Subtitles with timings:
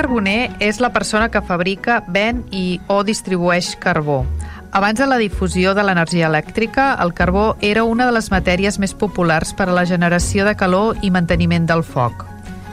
[0.00, 4.22] Carboner és la persona que fabrica, ven i o distribueix carbó.
[4.72, 8.94] Abans de la difusió de l'energia elèctrica, el carbó era una de les matèries més
[8.96, 12.24] populars per a la generació de calor i manteniment del foc.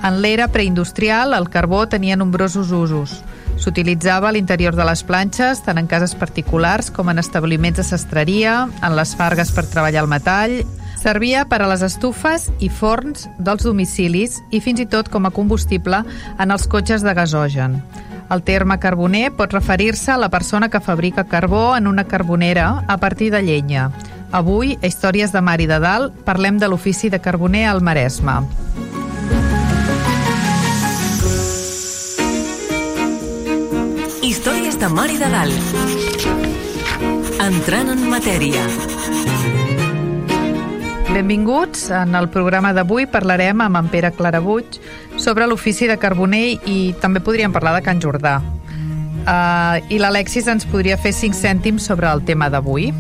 [0.08, 3.20] En l'era preindustrial, el carbó tenia nombrosos usos.
[3.60, 8.70] S'utilitzava a l'interior de les planxes, tant en cases particulars com en establiments de sastreria,
[8.80, 10.62] en les fargues per treballar el metall,
[10.98, 15.32] Servia per a les estufes i forns dels domicilis i fins i tot com a
[15.32, 16.02] combustible
[16.42, 17.78] en els cotxes de gasogen.
[18.34, 22.98] El terme carboner pot referir-se a la persona que fabrica carbó en una carbonera a
[22.98, 23.92] partir de llenya.
[24.32, 28.42] Avui, a Històries de Mar i de Dalt, parlem de l'ofici de carboner al Maresme.
[34.28, 35.74] Històries de Mar i de Dalt.
[37.48, 38.66] Entrant en matèria.
[41.18, 41.88] Benvinguts.
[41.90, 44.76] En el programa d'avui parlarem amb en Pere Clarabuig
[45.18, 48.36] sobre l'ofici de carboner i també podríem parlar de Can Jordà.
[48.38, 52.92] Uh, I l'Alexis ens podria fer cinc cèntims sobre el tema d'avui.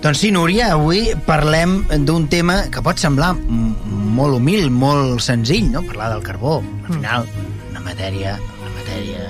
[0.00, 5.84] Doncs sí, Núria, avui parlem d'un tema que pot semblar molt humil, molt senzill, no?
[5.92, 6.62] Parlar del carbó.
[6.86, 7.28] Al final,
[7.68, 9.28] una matèria, una matèria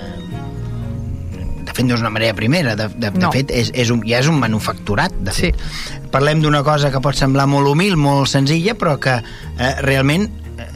[1.80, 3.26] fet no és una marea primera, de, de, no.
[3.26, 5.56] de fet és, és un, ja és un manufacturat de fet.
[5.56, 6.04] Sí.
[6.12, 10.26] Parlem d'una cosa que pot semblar molt humil, molt senzilla, però que eh, realment
[10.58, 10.70] eh,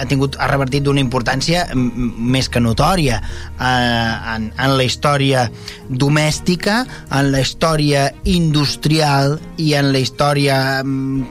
[0.00, 5.46] ha tingut ha revertit d'una importància més que notòria eh, en, en la història
[5.88, 10.58] domèstica, en la història industrial i en la història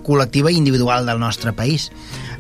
[0.06, 1.90] col·lectiva i individual del nostre país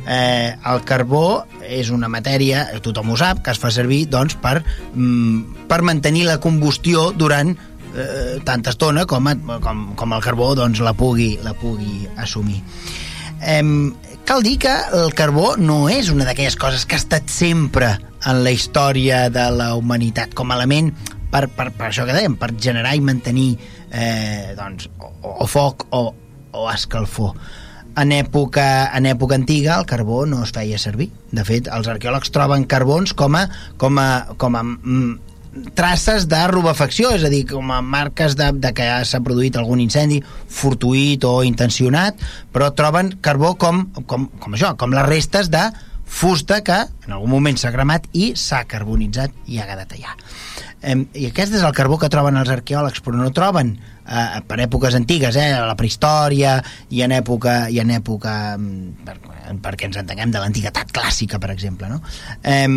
[0.09, 4.59] eh, el carbó és una matèria, tothom ho sap, que es fa servir doncs, per,
[4.93, 9.29] mm, per mantenir la combustió durant eh, tanta estona com,
[9.61, 12.63] com, com el carbó doncs, la, pugui, la pugui assumir.
[13.39, 13.61] Eh,
[14.25, 17.93] cal dir que el carbó no és una d'aquelles coses que ha estat sempre
[18.25, 20.91] en la història de la humanitat com a element
[21.29, 23.51] per, per, per això que dèiem, per generar i mantenir
[23.93, 25.13] eh, doncs, o,
[25.45, 26.07] o foc o,
[26.57, 27.37] o escalfor
[28.01, 28.65] en època,
[28.95, 31.09] en època antiga el carbó no es feia servir.
[31.31, 33.47] De fet, els arqueòlegs troben carbons com a,
[33.81, 34.09] com a,
[34.41, 35.29] com a mm,
[35.75, 39.81] traces de rubefacció, és a dir, com a marques de, de que s'ha produït algun
[39.83, 42.19] incendi fortuït o intencionat,
[42.53, 45.65] però troben carbó com, com, com això, com les restes de
[46.09, 50.15] fusta que en algun moment s'ha cremat i s'ha carbonitzat i ha quedat allà.
[50.79, 53.75] I aquest és el carbó que troben els arqueòlegs, però no troben
[54.09, 56.57] eh, per èpoques antigues, eh, a la prehistòria
[56.89, 59.19] i en època, i en època mm, per,
[59.61, 61.91] perquè ens entenguem de l'antiguitat clàssica, per exemple.
[61.93, 62.01] No?
[62.43, 62.67] Eh,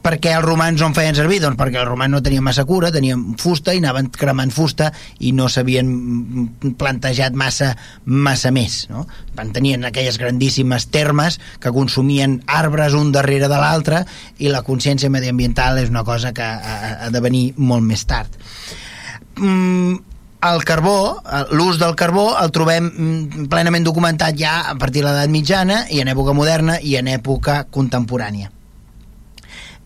[0.00, 1.40] per què els romans no en feien servir?
[1.42, 4.88] Doncs perquè els romans no tenien massa cura, tenien fusta i anaven cremant fusta
[5.20, 5.90] i no s'havien
[6.80, 7.74] plantejat massa,
[8.04, 8.82] massa més.
[8.92, 9.04] No?
[9.36, 14.04] Tenien aquelles grandíssimes termes que consumien arbres un darrere de l'altre
[14.38, 18.40] i la consciència mediambiental és una cosa que ha, ha de venir molt més tard.
[19.36, 20.09] Mm,
[20.40, 21.20] el carbó,
[21.52, 26.00] l'ús del carbó el trobem mm, plenament documentat ja a partir de l'edat mitjana i
[26.00, 28.48] en època moderna i en època contemporània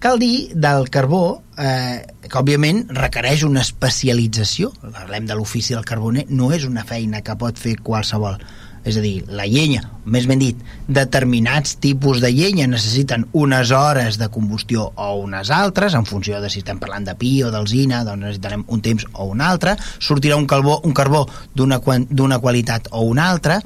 [0.04, 4.68] Cal dir del carbó eh, que òbviament requereix una especialització.
[4.82, 8.36] Parlem de l'ofici del carboner, no és una feina que pot fer qualsevol.
[8.84, 10.58] És a dir, la llenya, més ben dit,
[10.92, 16.50] determinats tipus de llenya necessiten unes hores de combustió o unes altres, en funció de
[16.52, 20.36] si estem parlant de pi o d'alzina, doncs necessitarem un temps o un altre, sortirà
[20.36, 21.24] un, carbó, un carbó
[21.56, 23.58] d'una qualitat o una altra,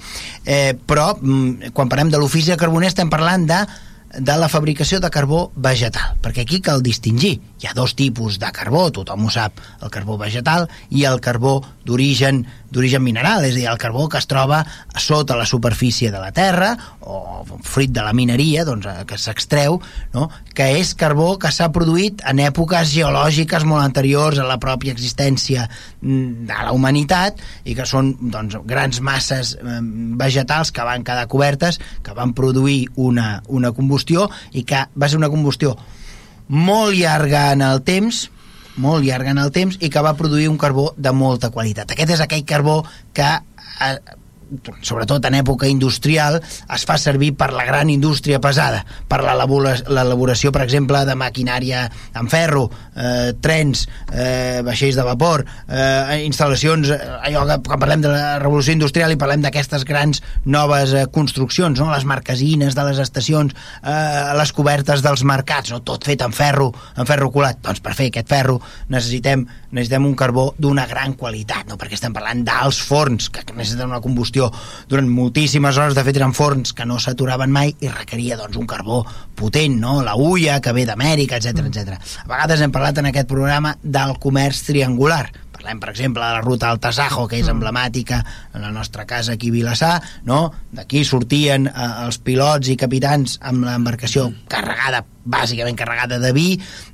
[0.47, 3.62] eh, però mm, quan parlem de l'ofici de carboner estem parlant de
[4.17, 7.38] de la fabricació de carbó vegetal, perquè aquí cal distingir.
[7.61, 11.59] Hi ha dos tipus de carbó, tothom ho sap, el carbó vegetal i el carbó
[11.85, 14.61] d'origen d'origen mineral, és a dir, el carbó que es troba
[14.97, 19.79] sota la superfície de la Terra o fruit de la mineria doncs, eh, que s'extreu,
[20.15, 20.29] no?
[20.55, 25.69] que és carbó que s'ha produït en èpoques geològiques molt anteriors a la pròpia existència
[25.69, 29.79] mm, de la humanitat i que són doncs, grans masses eh,
[30.21, 35.21] vegetals que van quedar cobertes, que van produir una, una combustió i que va ser
[35.21, 35.76] una combustió
[36.49, 38.29] molt llarga en el temps,
[38.78, 41.92] molt llarga en el temps i que va produir un carbó de molta qualitat.
[41.92, 42.80] Aquest és aquell carbó
[43.16, 43.96] que eh,
[44.83, 46.41] sobretot en època industrial,
[46.75, 51.85] es fa servir per la gran indústria pesada, per l'elaboració, per exemple, de maquinària
[52.19, 56.99] en ferro, eh, trens, eh, vaixells de vapor, eh, instal·lacions, eh,
[57.29, 61.79] allò que quan parlem de la revolució industrial i parlem d'aquestes grans noves eh, construccions,
[61.79, 61.91] no?
[61.93, 65.83] les marquesines de les estacions, eh, les cobertes dels mercats, no?
[65.83, 67.61] tot fet en ferro, en ferro colat.
[67.62, 71.77] Doncs per fer aquest ferro necessitem, necessitem un carbó d'una gran qualitat, no?
[71.77, 74.38] perquè estem parlant d'alts forns que necessiten una combustió
[74.88, 78.69] durant moltíssimes hores, de fet eren forns que no s'aturaven mai i requeria doncs, un
[78.70, 79.02] carbó
[79.38, 79.99] potent, no?
[80.06, 81.99] la ulla que ve d'Amèrica, etc etc.
[82.25, 85.26] A vegades hem parlat en aquest programa del comerç triangular,
[85.58, 87.56] Parlem, per exemple, de la ruta al Tasajo, que és mm.
[87.56, 88.20] emblemàtica
[88.55, 89.96] en la nostra casa aquí a Vilassar,
[90.28, 90.52] no?
[90.70, 96.52] D'aquí sortien eh, els pilots i capitans amb l'embarcació carregada, bàsicament carregada de vi,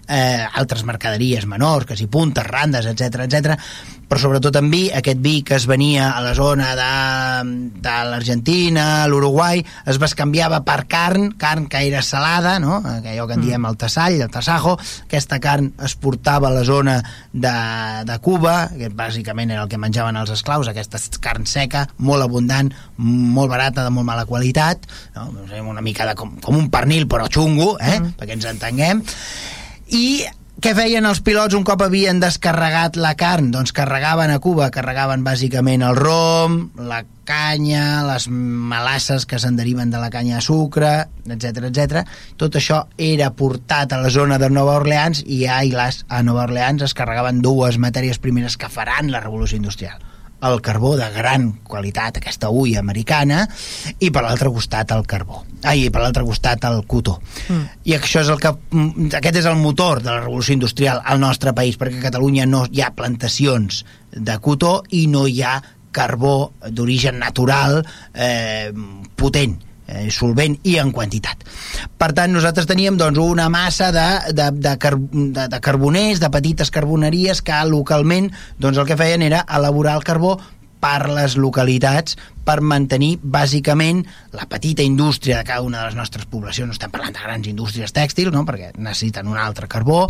[0.09, 3.61] eh, altres mercaderies menors, que si puntes, randes, etc etc
[4.09, 6.89] però sobretot en vi, aquest vi que es venia a la zona de,
[7.83, 12.81] de l'Argentina, l'Uruguai, es bescanviava per carn, carn que era salada, no?
[12.85, 13.49] allò que en mm.
[13.49, 14.77] diem el tassall, el tassajo,
[15.07, 16.99] aquesta carn es portava a la zona
[17.33, 17.55] de,
[18.07, 22.71] de Cuba, que bàsicament era el que menjaven els esclaus, aquesta carn seca, molt abundant,
[22.97, 24.87] molt barata, de molt mala qualitat,
[25.17, 25.29] no?
[25.75, 27.99] una mica de, com, com un pernil però xungo, eh?
[27.99, 28.17] Mm.
[28.21, 29.05] perquè ens entenguem,
[29.95, 30.07] i
[30.65, 33.51] què feien els pilots un cop havien descarregat la carn?
[33.53, 36.55] Doncs carregaven a Cuba, carregaven bàsicament el rom,
[36.89, 40.95] la canya, les melasses que se'n deriven de la canya de sucre,
[41.29, 42.07] etc etc.
[42.41, 46.47] Tot això era portat a la zona de Nova Orleans i a Ailas, a Nova
[46.49, 50.01] Orleans, es carregaven dues matèries primeres que faran la revolució industrial
[50.45, 53.45] el carbó de gran qualitat, aquesta ulla americana,
[53.99, 55.43] i per l'altre costat el carbó.
[55.65, 57.19] Ai, per l'altre costat el cotó.
[57.49, 57.69] Mm.
[57.89, 61.21] I això és el que, mm, aquest és el motor de la revolució industrial al
[61.21, 65.61] nostre país, perquè a Catalunya no hi ha plantacions de cotó i no hi ha
[65.95, 68.73] carbó d'origen natural eh,
[69.15, 71.45] potent eh, solvent i en quantitat.
[71.99, 76.31] Per tant, nosaltres teníem doncs, una massa de, de, de, car de, de carboners, de
[76.33, 80.39] petites carboneries que localment doncs, el que feien era elaborar el carbó
[80.85, 84.03] per les localitats per mantenir bàsicament
[84.37, 87.49] la petita indústria de cada una de les nostres poblacions, no estem parlant de grans
[87.49, 88.43] indústries tèxtils, no?
[88.45, 90.03] perquè necessiten un altre carbó,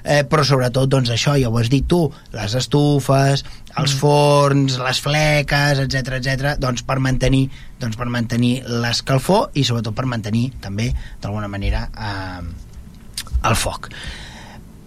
[0.00, 3.44] eh, però sobretot doncs, això, ja ho has dit tu, les estufes,
[3.76, 4.00] els mm.
[4.00, 7.44] forns, les fleques, etc etc, doncs per mantenir
[7.82, 12.44] doncs per mantenir l'escalfor i sobretot per mantenir també d'alguna manera eh,
[13.50, 13.90] el foc.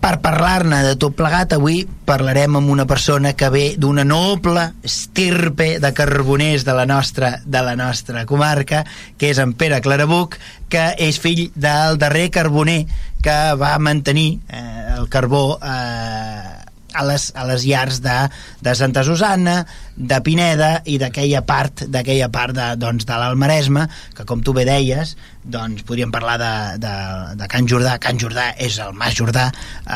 [0.05, 5.79] Per parlar-ne de tot plegat, avui parlarem amb una persona que ve d'una noble estirpe
[5.81, 8.83] de carboners de la nostra de la nostra comarca,
[9.17, 10.37] que és en Pere Clarabuc,
[10.69, 12.83] que és fill del darrer carboner
[13.25, 16.53] que va mantenir eh, el carbó eh,
[16.93, 18.19] a les, a les llars de,
[18.61, 19.63] de Santa Susanna,
[19.95, 24.65] de Pineda i d'aquella part d'aquella part de, doncs, de l'Almaresma, que com tu bé
[24.67, 25.15] deies,
[25.45, 26.53] doncs podríem parlar de,
[26.83, 26.93] de,
[27.39, 27.95] de Can Jordà.
[28.01, 29.47] Can Jordà és el Mas Jordà.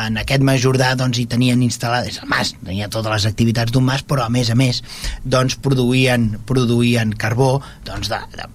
[0.06, 3.74] En aquest Mas Jordà doncs, hi tenien instal·lat, és el Mas, tenia totes les activitats
[3.76, 4.84] d'un Mas, però a més a més
[5.26, 7.58] doncs, produïen, produïen carbó
[7.88, 8.48] doncs, de, de,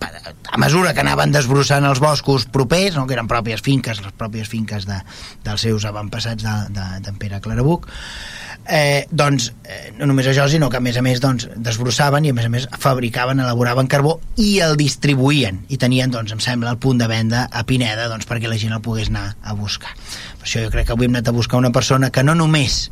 [0.54, 4.46] a mesura que anaven desbrossant els boscos propers, no, que eren pròpies finques, les pròpies
[4.50, 5.00] finques de,
[5.42, 7.88] dels seus avantpassats d'en de, de, Pere Clarabuc,
[8.68, 12.32] eh, doncs eh, no només això, sinó que a més a més doncs, desbrossaven i
[12.32, 16.72] a més a més fabricaven, elaboraven carbó i el distribuïen i tenien, doncs, em sembla,
[16.74, 19.94] el punt de venda a Pineda doncs, perquè la gent el pogués anar a buscar.
[20.40, 22.88] Per això jo crec que avui hem anat a buscar una persona que no només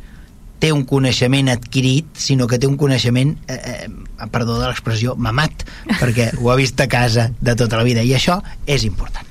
[0.63, 5.65] té un coneixement adquirit, sinó que té un coneixement, eh, eh, perdó de l'expressió, mamat,
[5.99, 9.27] perquè ho ha vist a casa de tota la vida, i això és important.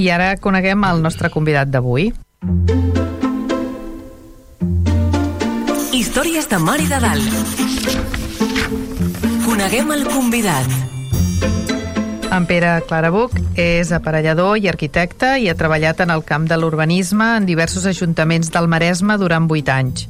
[0.00, 2.08] I ara coneguem el nostre convidat d'avui.
[6.30, 7.32] Històries de Mar i de Dalt.
[9.42, 10.68] Coneguem el convidat.
[12.30, 17.32] En Pere Clarabuc és aparellador i arquitecte i ha treballat en el camp de l'urbanisme
[17.40, 20.06] en diversos ajuntaments del Maresme durant 8 anys.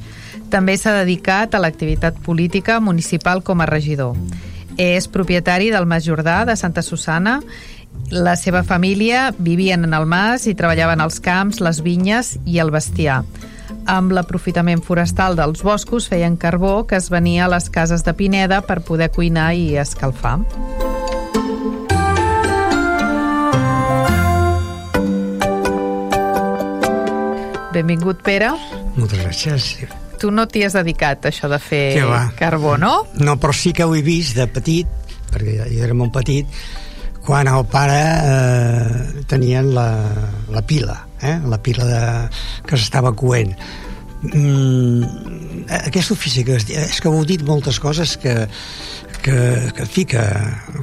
[0.53, 4.13] També s'ha dedicat a l'activitat política municipal com a regidor.
[4.77, 7.39] És propietari del Mas Jordà de Santa Susana
[8.11, 12.69] la seva família vivien en el mas i treballaven als camps, les vinyes i el
[12.69, 13.23] bestiar
[13.85, 18.61] amb l'aprofitament forestal dels boscos feien carbó que es venia a les cases de Pineda
[18.65, 20.39] per poder cuinar i escalfar.
[27.71, 28.51] Benvingut, Pere.
[28.97, 29.67] Moltes gràcies.
[30.21, 31.85] Tu no t'hi has dedicat, això de fer
[32.37, 33.07] carbó, no?
[33.17, 34.89] No, però sí que ho he vist de petit,
[35.31, 36.49] perquè jo era molt petit,
[37.25, 39.87] quan el pare eh, tenien la,
[40.51, 41.37] la pila eh?
[41.45, 42.01] la pila de,
[42.67, 43.53] que s'estava coent
[44.21, 48.35] mm, aquest ofici que és que heu dit moltes coses que,
[49.21, 50.23] que, que, fi, que,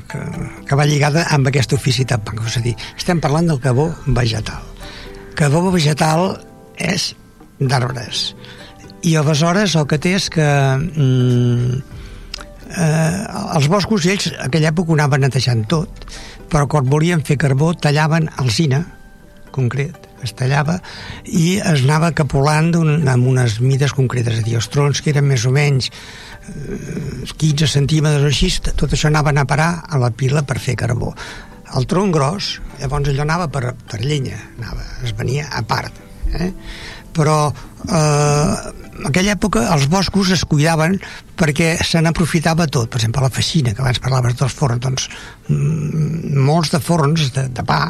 [0.08, 0.22] que,
[0.66, 2.44] que va lligada amb aquest ofici tan punk.
[2.46, 4.64] És a dir, estem parlant del carbó vegetal.
[5.38, 6.32] Carbó vegetal
[6.78, 7.12] és
[7.58, 8.32] d'arbres.
[9.06, 11.78] I aleshores el que té és que mm,
[12.74, 13.22] eh,
[13.54, 16.06] els boscos ells a aquella època ho anaven netejant tot,
[16.50, 18.84] però quan volien fer carbó tallaven alzina,
[19.54, 20.78] concret, es tallava
[21.24, 25.12] i es anava capolant un, amb unes mides concretes, és a dir, els trons que
[25.12, 30.00] eren més o menys eh, 15 centímetres o així, tot això anava a parar a
[30.00, 31.14] la pila per fer carbó.
[31.76, 36.04] El tronc gros, llavors allò anava per, per llenya, anava, es venia a part.
[36.32, 36.52] Eh?
[37.16, 38.54] Però eh,
[39.08, 40.96] aquella època els boscos es cuidaven
[41.38, 42.88] perquè se n'aprofitava tot.
[42.90, 45.08] Per exemple, la feixina, que abans parlaves dels forns, doncs
[45.48, 47.82] mm, molts de forns de, de pa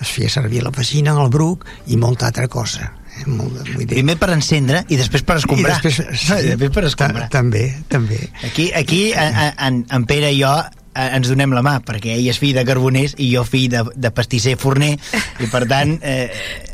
[0.00, 2.92] es feia servir la feixina, el bruc i molta altra cosa.
[3.18, 3.26] Eh?
[3.28, 3.94] Molt, vull dir...
[3.98, 5.78] Primer per encendre i després per escombrar.
[5.78, 7.28] I després, sí, I després per escombrar.
[7.32, 8.20] També, també.
[8.46, 10.52] Aquí, aquí en, en, Pere i jo
[11.00, 14.10] ens donem la mà, perquè ell és fill de carboners i jo fill de, de
[14.14, 14.96] pastisser forner,
[15.40, 16.26] i per tant, eh,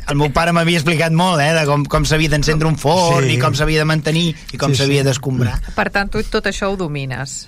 [0.09, 3.35] el meu pare m'havia explicat molt, eh, de com, com s'havia d'encendre un forn, sí.
[3.35, 5.59] i com s'havia de mantenir, i com s'havia sí, d'escombrar.
[5.77, 7.43] Per tant, tu tot això ho domines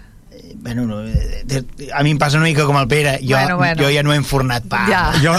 [0.62, 1.64] bueno, no, eh,
[1.94, 3.84] a mi em passa una mica com el Pere jo, bueno, bueno.
[3.84, 5.04] jo ja no he enfornat pa ja.
[5.24, 5.36] jo,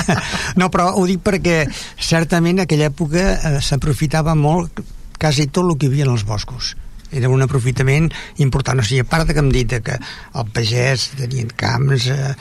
[0.60, 1.62] no, però ho dic perquè
[1.96, 4.82] certament en aquella època eh, s'aprofitava molt
[5.20, 6.74] quasi tot el que hi havia en els boscos
[7.10, 8.10] era un aprofitament
[8.42, 12.32] important, o sigui, a part de que hem dit que el pagès tenien camps, eh,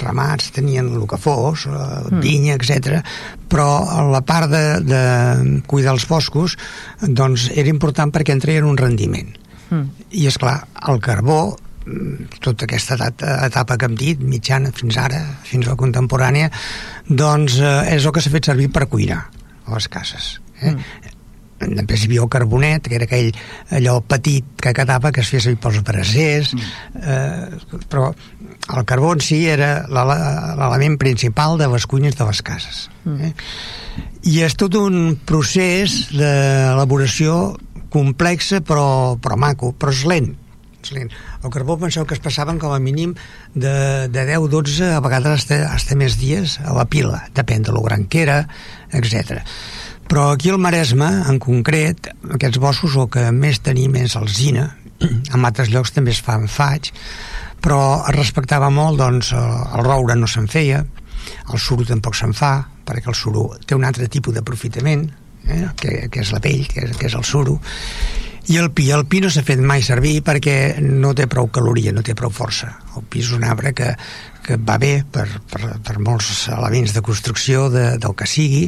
[0.00, 1.74] ramats, tenien el que fos, eh,
[2.10, 2.22] mm.
[2.24, 3.02] vinya, etc.
[3.48, 5.02] però la part de, de
[5.68, 6.56] cuidar els boscos
[7.02, 9.30] doncs era important perquè en treien un rendiment
[9.70, 10.08] mm.
[10.16, 11.56] i és clar, el carbó
[12.40, 12.96] tota aquesta
[13.46, 16.50] etapa que hem dit, mitjana fins ara, fins a la contemporània,
[17.08, 19.24] doncs eh, és el que s'ha fet servir per cuinar
[19.64, 20.38] a les cases.
[20.60, 20.72] Eh?
[20.72, 21.10] Mm.
[21.78, 23.30] Després hi havia el carbonet, que era aquell
[23.72, 26.72] allò petit que quedava, que es feia servir pels brasers, mm.
[27.04, 28.10] eh, però
[28.74, 32.86] el carbó en si era l'element principal de les cuines de les cases.
[33.04, 33.28] Mm.
[33.28, 33.34] Eh?
[34.32, 37.58] I és tot un procés d'elaboració
[37.92, 40.32] complexa però, però maco, però és lent
[40.92, 41.12] lent.
[41.42, 43.14] El carbó penseu que es passaven com a mínim
[43.54, 47.72] de, de 10, 12, a vegades fins hasta més dies a la pila, depèn de
[47.74, 48.42] lo gran que era,
[48.92, 49.40] etc.
[50.08, 54.68] Però aquí al Maresme, en concret, aquests boscos el que més tenim és alzina,
[55.34, 56.92] en altres llocs també es fan faig,
[57.64, 60.84] però es respectava molt, doncs, el roure no se'n feia,
[61.48, 65.06] el suro tampoc se'n fa, perquè el suro té un altre tipus d'aprofitament,
[65.48, 67.58] eh, que, que és la pell, que és, que és el suro,
[68.52, 71.94] i el pi, el pi no s'ha fet mai servir perquè no té prou caloria,
[71.96, 72.74] no té prou força.
[72.98, 73.94] El pi és un arbre que,
[74.44, 78.66] que va bé per, per, per molts elements de construcció de, del que sigui,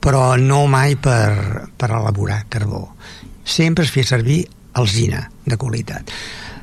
[0.00, 2.86] però no mai per, per elaborar carbó.
[3.44, 4.40] Sempre es feia servir
[4.80, 6.08] alzina de qualitat.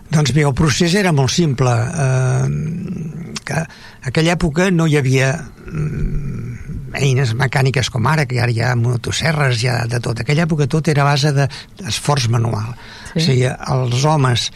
[0.09, 1.73] Doncs bé, el procés era molt simple.
[1.73, 3.63] Eh, que
[4.09, 6.46] aquella època no hi havia mm,
[6.95, 10.21] eines mecàniques com ara, que ara hi ha motosserres, hi ha de tot.
[10.23, 12.73] Aquella època tot era a base d'esforç de, manual.
[13.13, 13.17] Sí.
[13.17, 14.51] O sigui, els homes,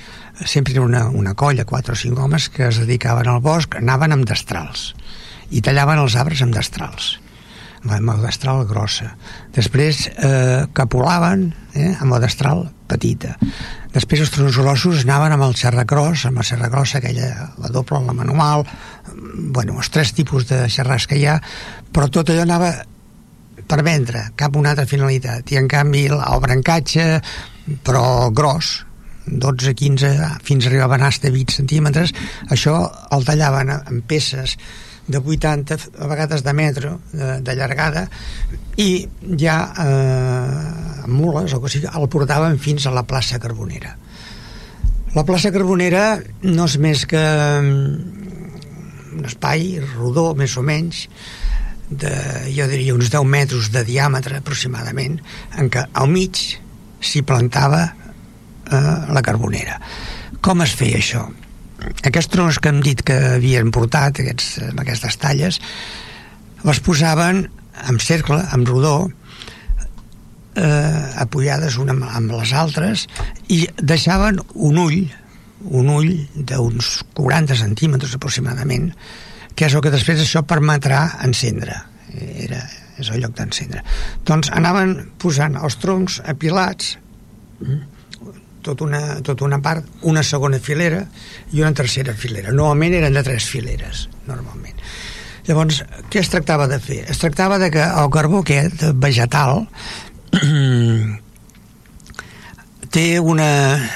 [0.46, 4.18] sempre era una, una colla, quatre o cinc homes, que es dedicaven al bosc, anaven
[4.18, 4.92] amb destrals
[5.52, 7.18] i tallaven els arbres amb destrals
[7.82, 9.16] amb la destral grossa.
[9.56, 13.38] Després eh, capolaven eh, amb la destral petita.
[13.92, 17.32] Després els trons grossos anaven amb el xerracross, amb la serra grossa, aquella,
[17.64, 18.66] la doble, la manual,
[19.56, 21.40] bueno, els tres tipus de xerrars que hi ha,
[21.92, 22.72] però tot allò anava
[23.72, 25.52] per vendre, cap una altra finalitat.
[25.52, 27.08] I en canvi el brancatge,
[27.86, 28.82] però gros,
[29.26, 32.14] 12, 15, fins arribaven a 20 centímetres,
[32.50, 32.78] això
[33.16, 34.58] el tallaven en peces
[35.12, 38.08] de 80, a vegades de metro, de, de llargada,
[38.80, 39.08] i
[39.40, 43.96] ja eh, amb mules, o que sigui, el portaven fins a la plaça Carbonera.
[45.16, 46.06] La plaça Carbonera
[46.48, 48.22] no és més que mm,
[49.20, 51.06] un espai rodó, més o menys,
[51.92, 52.12] de,
[52.56, 55.20] jo diria, uns 10 metres de diàmetre aproximadament,
[55.60, 56.40] en què al mig
[57.02, 59.80] s'hi plantava eh, la carbonera.
[60.42, 61.28] Com es feia això?
[62.08, 65.60] Aquests troncs que hem dit que havien portat, aquests, amb aquestes talles,
[66.66, 67.46] les posaven
[67.90, 69.10] en cercle, en rodó,
[70.56, 73.08] eh, apoyades una amb les altres,
[73.50, 75.02] i deixaven un ull,
[75.72, 78.92] un ull d'uns 40 centímetres aproximadament,
[79.56, 81.82] que és el que després això permetrà encendre.
[82.12, 82.62] Era,
[83.00, 83.84] és el lloc d'encendre.
[84.28, 86.98] Doncs anaven posant els troncs apilats,
[88.62, 91.06] tot una, tot una part, una segona filera
[91.52, 92.52] i una tercera filera.
[92.52, 94.78] Normalment eren de tres fileres, normalment.
[95.48, 95.82] Llavors,
[96.14, 97.02] què es tractava de fer?
[97.10, 99.66] Es tractava de que el carbó aquest, vegetal,
[102.94, 103.50] té una...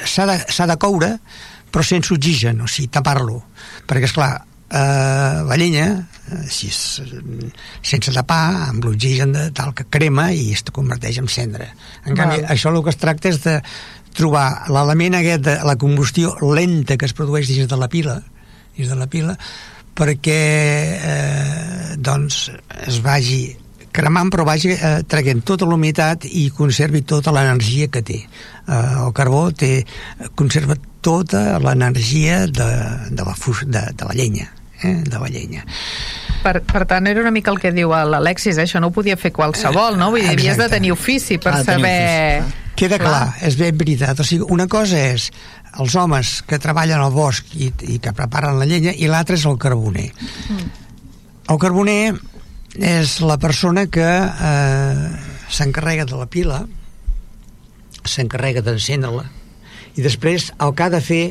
[0.08, 0.40] s'ha de,
[0.72, 1.12] de coure,
[1.72, 3.42] però sense oxigen, o sigui, tapar-lo.
[3.86, 4.32] Perquè, és clar,
[4.70, 5.88] eh, la llenya,
[6.32, 6.80] eh, si és,
[7.86, 11.70] sense tapar, amb l'oxigen de tal que crema i es converteix en cendra.
[12.06, 12.50] En canvi, Val.
[12.56, 13.60] això el que es tracta és de
[14.16, 18.22] trobar l'element aquest de la combustió lenta que es produeix dins de la pila,
[18.78, 19.36] dins de la pila,
[19.96, 20.40] perquè
[21.00, 22.50] eh, doncs
[22.88, 23.44] es vagi
[23.96, 28.18] cremant però vagi eh, traient tota la humitat i conservi tota l'energia que té.
[28.26, 29.86] Eh, el carbó té,
[30.36, 32.68] conserva tota l'energia de,
[33.12, 34.50] de, la fus, de, de la llenya
[34.84, 35.64] eh, de la llenya.
[36.44, 38.66] Per, per tant, era una mica el que diu l'Alexis, eh?
[38.68, 40.12] això no ho podia fer qualsevol, no?
[40.14, 41.96] Vull dir, havies de tenir ofici per Ah, saber...
[42.44, 43.48] ofici, Queda clar, Clar.
[43.48, 44.20] és ben veritat.
[44.20, 45.30] O sigui, una cosa és
[45.80, 49.46] els homes que treballen al bosc i, i que preparen la llenya i l'altra és
[49.48, 50.10] el carboner.
[50.50, 50.66] Mm.
[51.54, 52.16] El carboner
[52.76, 55.08] és la persona que eh,
[55.48, 56.66] s'encarrega de la pila,
[58.06, 59.26] s'encarrega d'encendre-la
[59.96, 61.24] i després el que ha de fer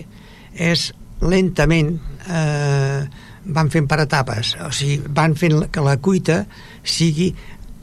[0.55, 0.89] és
[1.25, 1.95] lentament
[2.27, 3.05] eh,
[3.45, 6.45] van fent per etapes o sigui, van fent que la cuita
[6.83, 7.31] sigui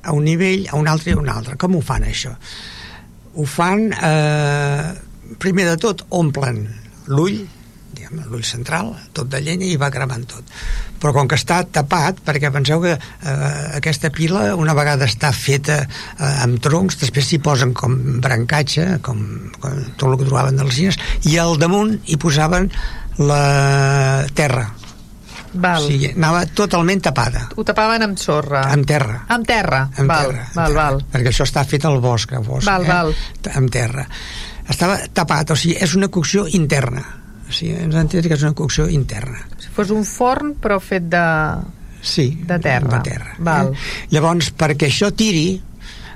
[0.01, 2.33] a un nivell, a un altre i a un altre com ho fan això?
[3.35, 4.91] Ho fan eh,
[5.41, 6.63] primer de tot omplen
[7.07, 7.41] l'ull
[8.11, 10.47] l'ull central, tot de llenya i va cremant tot.
[11.01, 15.81] Però com que està tapat, perquè penseu que eh, aquesta pila una vegada està feta
[15.85, 19.23] eh, amb troncs, després s'hi posen com brancatge, com,
[19.59, 20.99] com tot el que trobaven dels cines,
[21.31, 22.69] i al damunt hi posaven
[23.21, 24.69] la terra.
[25.53, 25.83] Val.
[25.83, 28.61] O sigui, anava totalment tapada, Ho tapaven amb sorra.
[28.71, 29.25] amb terra.
[29.27, 29.81] Amb terra.
[29.97, 31.01] Amb val, terra, amb val, terra, val.
[31.11, 32.87] Perquè això està fet al bosc, al bosc Val, eh?
[32.87, 33.13] val.
[33.55, 34.05] amb terra.
[34.69, 37.03] Estava tapat, o sigui, és una cocció interna.
[37.49, 39.41] O sigui, ens entens que és una cocció interna.
[39.59, 41.25] Si fos un forn, però fet de...
[42.01, 42.97] Sí, De terra.
[42.97, 43.73] De terra Val.
[43.75, 44.07] Eh?
[44.15, 45.61] Llavors, perquè això tiri,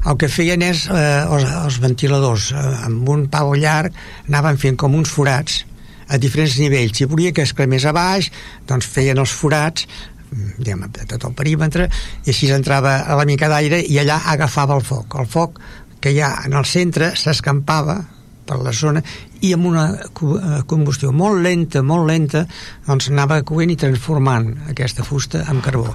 [0.05, 3.93] el que feien és, eh, els, els ventiladors, eh, amb un pau llarg,
[4.29, 5.65] anaven fent com uns forats
[6.07, 6.97] a diferents nivells.
[6.97, 8.31] Si volia que es cremés a baix,
[8.67, 11.89] doncs feien els forats mm, diguem, de tot el perímetre
[12.25, 15.17] i així entrava a la mica d'aire i allà agafava el foc.
[15.19, 15.61] El foc
[16.01, 18.01] que hi ha en el centre s'escampava
[18.45, 19.01] per la zona
[19.41, 22.45] i amb una eh, combustió molt lenta, molt lenta,
[22.85, 25.89] doncs anava coent i transformant aquesta fusta en carbó.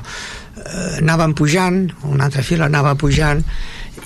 [0.60, 3.44] Eh, anaven pujant, una altra fila anava pujant,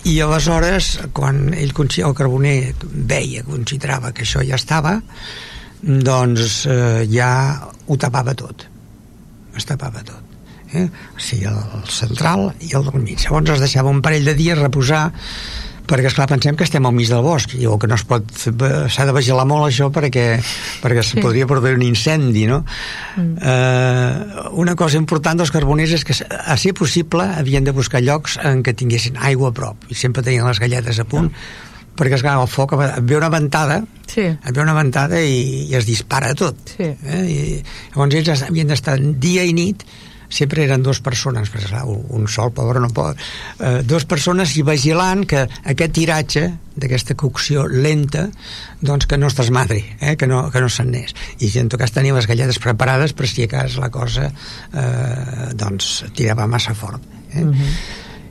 [0.05, 4.99] i aleshores, quan ell, el carboner veia, considerava que això ja estava,
[5.85, 7.31] doncs eh, ja
[7.87, 8.67] ho tapava tot.
[9.55, 10.23] Es tapava tot.
[10.75, 10.89] Eh?
[10.89, 13.21] O sigui, el, el central i el del mig.
[13.23, 15.11] Llavors es deixava un parell de dies reposar
[15.85, 19.05] perquè, esclar, pensem que estem al mig del bosc i que no es pot s'ha
[19.05, 20.25] de vigilar molt això perquè,
[20.81, 21.21] perquè sí.
[21.21, 22.63] Podria produir un incendi no?
[23.21, 23.35] Mm.
[23.37, 28.39] Eh, una cosa important dels carboners és que a ser possible havien de buscar llocs
[28.41, 31.29] en què tinguessin aigua a prop i sempre tenien les galletes a punt
[31.99, 34.27] perquè esclar, el foc et ve una ventada Sí.
[34.29, 36.91] et ve una ventada i, i es dispara tot Sí.
[36.93, 37.23] eh?
[37.27, 37.63] I,
[37.95, 39.83] llavors ells havien d'estar dia i nit
[40.35, 43.15] sempre eren dues persones, perquè clar, un sol pobre no pot,
[43.61, 46.43] eh, dues persones i vigilant que aquest tiratge
[46.75, 48.25] d'aquesta cocció lenta
[48.83, 51.79] doncs que no es desmadri, eh, que no, que no se'n anés i en tot
[51.79, 54.27] cas tenia les galletes preparades per si a cas la cosa
[54.73, 57.03] eh, doncs tirava massa fort
[57.35, 57.45] eh?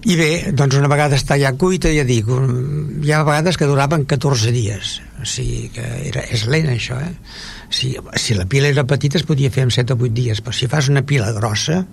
[0.03, 4.03] I bé, doncs una vegada està ja cuita, ja dic, hi ha vegades que duraven
[4.09, 4.97] 14 dies.
[5.23, 7.13] O sigui que era, és lent això, eh?
[7.73, 10.53] Si, si la pila era petita es podia fer en 7 o 8 dies, però
[10.53, 11.85] si fas una pila grossa...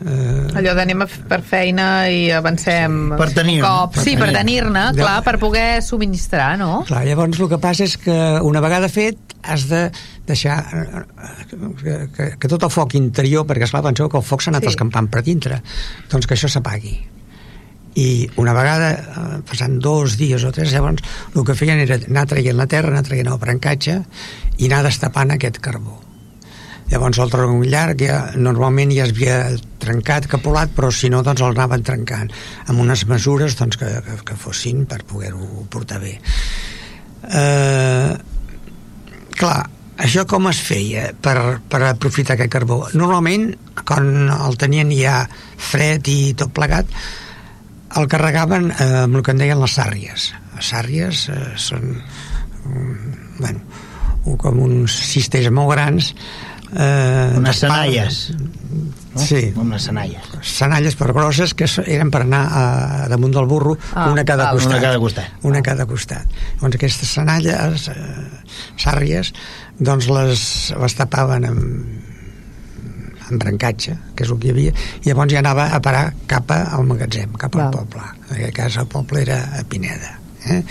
[0.00, 3.60] Eh, Allò d'anem per feina i avancem Per tenir-ne.
[3.66, 3.98] cop.
[3.98, 4.86] Per Sí, per tenir-ne.
[4.96, 6.84] clar, per poder subministrar, no?
[6.88, 9.82] clar, llavors el que passa és que una vegada fet has de
[10.24, 11.04] deixar eh,
[11.82, 14.64] que, que, que tot el foc interior, perquè esclar, penseu que el foc s'ha anat
[14.64, 14.70] Sí.
[14.70, 14.76] sí.
[14.78, 15.60] escampant per dintre,
[16.08, 16.96] doncs que això s'apagui.
[17.98, 21.02] I una vegada, eh, passant dos dies o tres, llavors
[21.34, 23.96] el que feien era anar traient la terra, anar traient el brancatge
[24.58, 25.98] i anar destapant aquest carbó.
[26.90, 29.36] Llavors el tronc llarg ja, normalment ja es havia
[29.82, 32.32] trencat, capolat, però si no doncs el anaven trencant
[32.66, 36.16] amb unes mesures doncs, que, que, que fossin per poder-ho portar bé.
[37.30, 38.10] Eh,
[39.38, 39.60] clar,
[40.02, 41.36] això com es feia per,
[41.70, 42.82] per aprofitar aquest carbó?
[42.98, 43.52] Normalment,
[43.86, 45.22] quan el tenien ja
[45.70, 46.90] fred i tot plegat,
[47.96, 50.30] el carregaven eh, amb el que en deien les sàrries.
[50.56, 53.60] Les sàrries eh, són mm, bueno,
[54.38, 56.12] com uns cistells molt grans
[56.76, 58.18] eh, Unes senalles.
[59.10, 59.18] No?
[59.24, 59.40] Sí.
[59.56, 60.28] Les senalles.
[60.46, 62.60] senalles per grosses que eren per anar a,
[63.10, 64.60] damunt del burro Ah, una a cada val.
[64.60, 65.32] costat Una a cada costat.
[65.42, 66.28] una a cada costat
[66.60, 67.96] llavors aquestes senalles eh,
[68.78, 69.32] sàrries
[69.80, 70.44] doncs les,
[70.78, 71.99] les tapaven amb
[73.32, 76.52] amb brancatge, que és el que hi havia, i llavors ja anava a parar cap
[76.56, 77.80] al magatzem, cap al Val.
[77.80, 78.06] poble.
[78.28, 80.16] En aquest cas el poble era a Pineda.
[80.50, 80.62] Eh?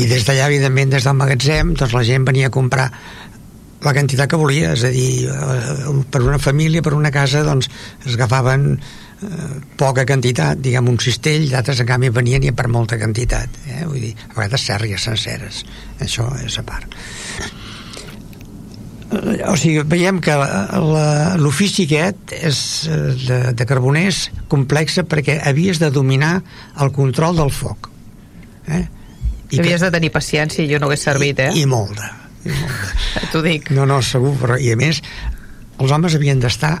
[0.00, 2.88] I des d'allà, evidentment, des del magatzem, doncs la gent venia a comprar
[3.82, 7.68] la quantitat que volia, és a dir, eh, per una família, per una casa, doncs
[8.06, 12.98] es agafaven eh, poca quantitat, diguem un cistell, d'altres en canvi venien ja per molta
[13.00, 13.82] quantitat, eh?
[13.86, 15.64] vull dir, a vegades sèrries senceres,
[16.00, 16.96] això és a part.
[19.12, 20.34] Eh, o sigui, veiem que
[21.40, 26.38] l'ofici aquest és eh, de, de carboners complexa perquè havies de dominar
[26.80, 27.90] el control del foc.
[28.68, 28.86] Eh?
[29.52, 31.50] I havies que, de tenir paciència i jo no hagués servit, eh?
[31.52, 32.08] I, i molta.
[32.46, 33.02] I molta.
[33.32, 33.70] T'ho dic.
[33.76, 35.02] No, no, segur, però i a més
[35.82, 36.78] els homes havien d'estar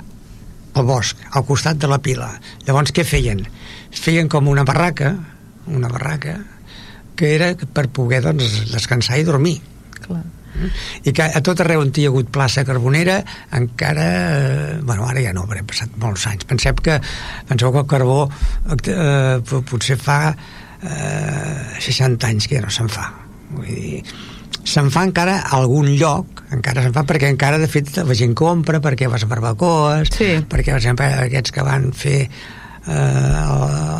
[0.72, 2.30] al bosc, al costat de la pila.
[2.64, 3.42] Llavors, què feien?
[3.92, 5.12] Feien com una barraca,
[5.68, 6.38] una barraca,
[7.18, 9.58] que era per poder doncs, descansar i dormir.
[10.00, 10.22] Clar
[11.04, 13.20] i que a tot arreu on hi ha hagut plaça carbonera
[13.56, 16.98] encara, eh, bueno, ara ja no haurem passat molts anys, penseu que
[17.48, 23.08] penseu que el carbó eh, potser fa eh, 60 anys que ja no se'n fa
[23.52, 24.02] vull dir,
[24.62, 28.34] se'n fa encara a algun lloc, encara se'n fa perquè encara de fet la gent
[28.38, 30.34] compra perquè vas a barbacoes, sí.
[30.48, 33.42] perquè per exemple aquests que van fer eh,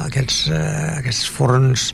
[0.06, 1.92] aquests, eh, aquests forns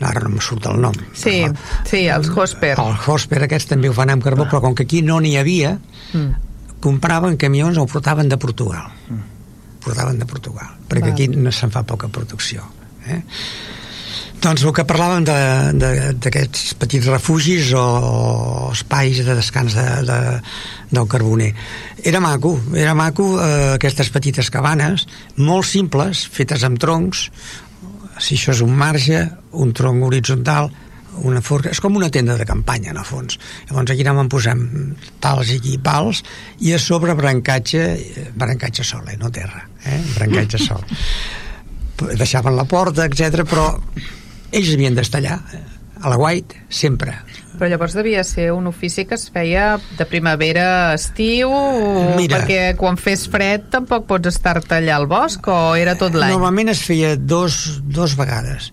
[0.00, 1.56] ara no me surt el nom sí, però,
[1.88, 4.52] sí, els Hosper el Hosper aquests també ho fan amb carbó ah.
[4.52, 6.30] però com que aquí no n'hi havia mm.
[6.84, 9.26] compraven camions o portaven de Portugal mm.
[9.84, 11.16] portaven de Portugal perquè Val.
[11.16, 12.64] aquí no se'n fa poca producció
[13.06, 13.20] eh?
[14.40, 15.26] doncs el que parlàvem
[15.76, 20.20] d'aquests petits refugis o, o espais de descans de, de,
[20.90, 21.52] del carboner
[22.00, 25.04] era maco, era maco eh, aquestes petites cabanes
[25.36, 27.28] molt simples, fetes amb troncs
[28.20, 29.24] si això és un marge,
[29.58, 30.70] un tronc horitzontal,
[31.26, 33.38] una forca, és com una tenda de campanya, en el fons.
[33.68, 34.62] Llavors aquí anem posem
[35.22, 36.22] pals i pals,
[36.64, 37.82] i a sobre brancatge,
[38.38, 39.18] brancatge sol, eh?
[39.20, 39.98] no terra, eh?
[40.14, 40.84] brancatge sol.
[42.16, 43.66] Deixaven la porta, etc però
[44.50, 45.64] ells havien d'estar allà, eh?
[46.00, 47.18] a la White, sempre.
[47.58, 51.50] Però llavors devia ser un ofici que es feia de primavera a estiu,
[52.16, 56.32] Mira, perquè quan fes fred tampoc pots estar-te allà al bosc, o era tot l'any?
[56.36, 58.70] Normalment es feia dos, dos vegades.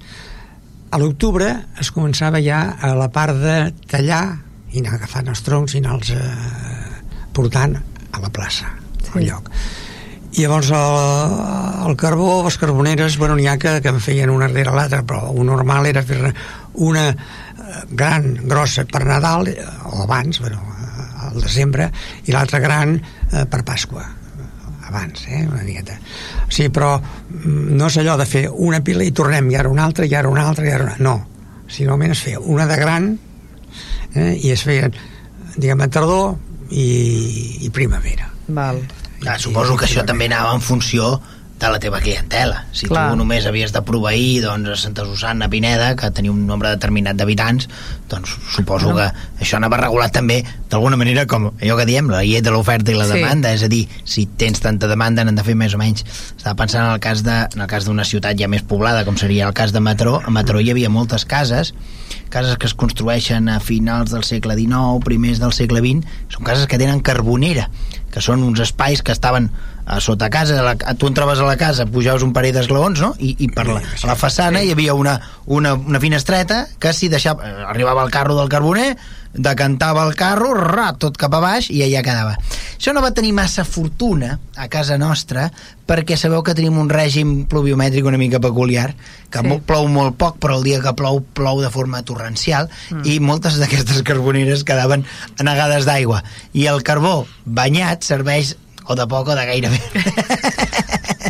[0.94, 1.50] A l'octubre
[1.82, 3.58] es començava ja a la part de
[3.90, 4.24] tallar
[4.72, 7.02] i anar agafant els troncs i anar-los eh,
[7.36, 9.12] portant a la plaça, sí.
[9.16, 9.52] al lloc.
[10.38, 11.38] I llavors el,
[11.90, 15.32] el carbó, les carboneres, bueno, n'hi ha que, que en feien una rere l'altra, però
[15.34, 16.34] un normal era fer
[16.88, 17.08] una
[17.89, 21.91] gran, grossa per Nadal, eh, o abans, bueno, eh, al desembre,
[22.25, 24.06] i l'altra gran eh, per Pasqua
[24.88, 25.97] abans, eh, una miqueta.
[26.47, 29.86] Sí, però mm, no és allò de fer una pila i tornem, i ara una
[29.86, 30.95] altra, i ara una altra, i ara una...
[31.03, 31.15] No,
[31.67, 33.10] sinó almenys es feia una de gran
[34.15, 34.95] eh, i es feien,
[35.58, 36.38] diguem, a tardor
[36.71, 36.88] i,
[37.67, 38.32] i primavera.
[38.47, 38.80] Val.
[39.19, 41.17] Clar, suposo que això també anava en funció
[41.60, 42.65] de la teva clientela.
[42.72, 43.10] Si Clar.
[43.10, 46.70] tu només havies de proveir doncs, a Santa Susana, a Pineda, que tenia un nombre
[46.70, 47.65] determinat d'habitants,
[48.10, 49.10] doncs suposo bueno.
[49.10, 52.93] que això anava regulat també d'alguna manera com allò que diem, la llei de l'oferta
[52.93, 53.17] i la sí.
[53.17, 56.06] demanda, és a dir, si tens tanta demanda n'han de fer més o menys.
[56.36, 59.17] Estava pensant en el cas de en el cas d'una ciutat ja més poblada, com
[59.17, 60.20] seria el cas de Matró.
[60.22, 61.74] A Matró hi havia moltes cases,
[62.30, 66.70] cases que es construeixen a finals del segle XIX, primers del segle XX, són cases
[66.70, 67.70] que tenen carbonera,
[68.13, 69.50] que són uns espais que estaven
[69.88, 73.13] a sota casa, a la, tu entraves a la casa, pujaves un parell d'esglaons, no?
[73.23, 75.15] I, i per la, a la façana hi havia una,
[75.47, 78.97] una, una finestreta que si deixava, eh, arribava el carro del carboner,
[79.38, 82.36] decantava el carro, ra, tot cap a baix i allà quedava.
[82.76, 85.47] Això no va tenir massa fortuna a casa nostra
[85.88, 88.91] perquè sabeu que tenim un règim pluviomètric una mica peculiar,
[89.32, 89.60] que sí.
[89.67, 93.08] plou molt poc, però el dia que plou, plou de forma torrencial mm.
[93.08, 95.08] i moltes d'aquestes carboneres quedaven
[95.39, 96.23] anegades d'aigua.
[96.52, 99.80] I el carbó banyat serveix o de poc o de gairebé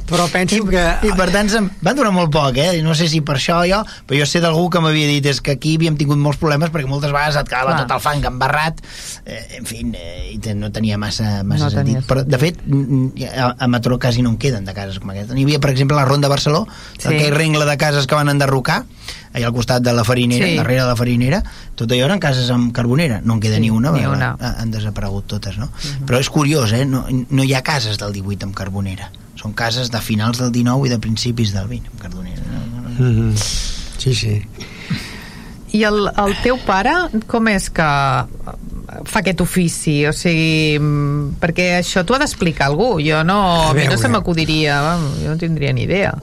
[0.07, 0.83] però penso I, que...
[1.07, 2.81] I per tant se'm van durar molt poc, eh?
[2.85, 5.57] No sé si per això jo, però jo sé d'algú que m'havia dit és que
[5.57, 7.83] aquí havíem tingut molts problemes perquè moltes vegades et quedava Clar.
[7.83, 8.81] tot el fang embarrat,
[9.25, 12.07] eh, en fi, eh, i no tenia massa, massa no sentit.
[12.07, 12.63] Però, de fet,
[13.33, 15.35] a, a Matró quasi no en queden de cases com aquesta.
[15.35, 16.65] N'hi havia, per exemple, la Ronda Barceló,
[16.97, 17.07] sí.
[17.09, 18.83] aquell rengle de cases que van enderrocar,
[19.33, 20.57] allà al costat de la farinera, sí.
[20.57, 21.43] darrere de la farinera,
[21.75, 24.33] tot allò eren cases amb carbonera, no en queda sí, ni una, ni una.
[24.39, 25.67] han desaparegut totes, no?
[25.67, 25.93] Uh mhm.
[25.93, 26.07] -huh.
[26.07, 26.85] Però és curiós, eh?
[26.85, 29.11] No, no hi ha cases del 18 amb carbonera.
[29.37, 32.43] Són cases de finals del 19 i de principis del 20 amb carbonera.
[32.51, 32.63] No?
[32.87, 33.29] Uh mhm.
[33.31, 33.47] -huh.
[33.97, 34.41] Sí, sí.
[35.73, 36.93] I el, el teu pare,
[37.27, 37.83] com és que
[39.05, 40.05] fa aquest ofici?
[40.07, 40.79] O sigui,
[41.41, 42.99] perquè això t'ho ha d'explicar algú.
[43.03, 46.13] Jo no, a, a mi no se m'acudiria, jo no tindria ni idea.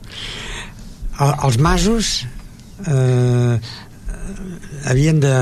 [1.20, 2.26] El, els masos
[2.86, 3.60] eh,
[4.90, 5.34] havien de,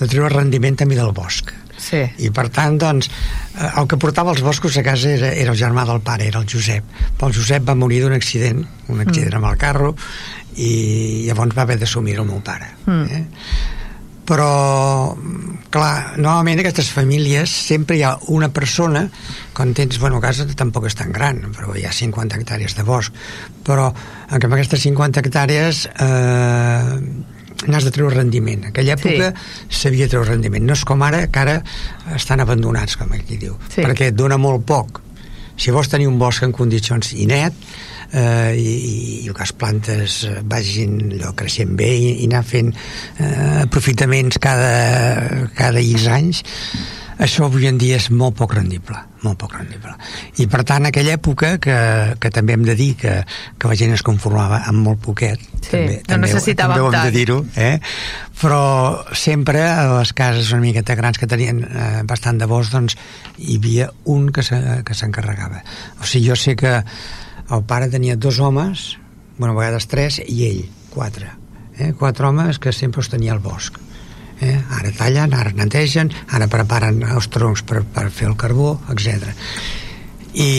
[0.00, 1.52] de treure rendiment també del bosc
[1.82, 2.02] sí.
[2.22, 5.60] i per tant doncs eh, el que portava els boscos a casa era, era el
[5.60, 6.86] germà del pare, era el Josep
[7.18, 9.42] però el Josep va morir d'un accident un accident mm.
[9.42, 9.94] amb el carro
[10.56, 10.72] i
[11.28, 13.04] llavors va haver d'assumir el meu pare mm.
[13.18, 13.80] eh?
[14.28, 15.16] però
[15.72, 19.06] clar, normalment en aquestes famílies sempre hi ha una persona,
[19.56, 23.16] quan tens, bueno, casa tampoc és tan gran, però hi ha 50 hectàrees de bosc,
[23.66, 23.90] però
[24.30, 26.98] en aquestes 50 hectàrees eh,
[27.68, 28.64] n'has de treure rendiment.
[28.64, 29.32] En aquella època
[29.68, 30.08] s'havia sí.
[30.08, 30.66] de treure rendiment.
[30.66, 31.60] No és com ara, que ara
[32.16, 33.80] estan abandonats, com aquí diu, sí.
[33.80, 35.02] perquè et dona molt poc.
[35.60, 37.56] Si vols tenir un bosc en condicions i net,
[38.12, 38.72] eh, i,
[39.24, 40.16] i que les plantes
[40.48, 46.42] vagin allò, creixent bé i, i anar fent eh, aprofitaments cada, cada X anys
[47.18, 49.94] això avui en dia és molt poc rendible molt poc rendible
[50.42, 51.76] i per tant aquella època que,
[52.18, 53.14] que també hem de dir que,
[53.58, 56.98] que la gent es conformava amb molt poquet sí, també, no també, també ho hem
[57.00, 57.74] de dir-ho eh?
[58.42, 58.62] però
[59.14, 62.96] sempre a les cases una miqueta grans que tenien eh, bastant de bosc doncs
[63.38, 65.62] hi havia un que s'encarregava
[66.00, 66.80] o sigui jo sé que
[67.52, 68.98] el pare tenia dos homes,
[69.36, 71.32] bueno, a vegades tres, i ell, quatre.
[71.76, 71.92] Eh?
[71.98, 73.76] Quatre homes que sempre els tenia al bosc.
[74.42, 74.56] Eh?
[74.78, 79.30] Ara tallen, ara netegen, ara preparen els troncs per, per fer el carbó, etc.
[80.32, 80.50] I,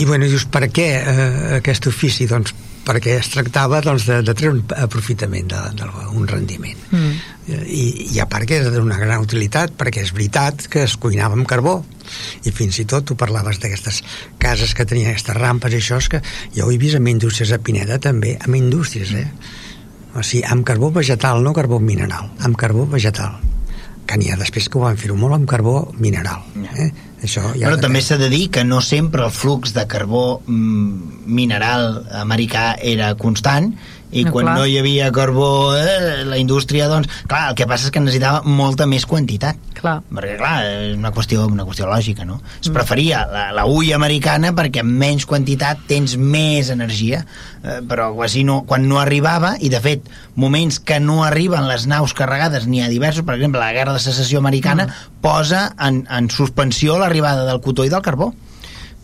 [0.00, 2.26] i bueno, dius, per què eh, aquest ofici?
[2.30, 2.54] Doncs
[2.90, 7.12] perquè es tractava doncs, de, de treure un aprofitament d'un rendiment mm.
[7.50, 11.36] I, i a part que era d'una gran utilitat perquè és veritat que es cuinava
[11.36, 11.80] amb carbó
[12.48, 14.00] i fins i tot tu parlaves d'aquestes
[14.42, 16.22] cases que tenien aquestes rampes i això és que
[16.56, 19.28] jo ho he vist amb indústries a Pineda també, amb indústries eh?
[20.14, 23.38] O sigui, amb carbó vegetal no carbó mineral, amb carbó vegetal.
[24.10, 26.40] Que n'hi ha després que ho van fer-ho molt amb carbó mineral
[26.82, 26.88] eh?
[27.22, 31.22] Això ja Però també s'ha de dir que no sempre el flux de carbó mm,
[31.30, 33.70] mineral americà era constant
[34.10, 34.56] i no, quan clar.
[34.58, 38.42] no hi havia carbó eh, la indústria, doncs, clar, el que passa és que necessitava
[38.46, 39.98] molta més quantitat clar.
[40.08, 42.40] perquè clar, és una qüestió, una qüestió lògica no?
[42.58, 42.74] es mm.
[42.74, 48.44] preferia la, la ulla americana perquè amb menys quantitat tens més energia eh, però quasi
[48.46, 52.82] no, quan no arribava i de fet, moments que no arriben les naus carregades, n'hi
[52.84, 55.18] ha diversos per exemple, la guerra de secessió americana mm.
[55.22, 58.32] posa en, en suspensió l'arribada del cotó i del carbó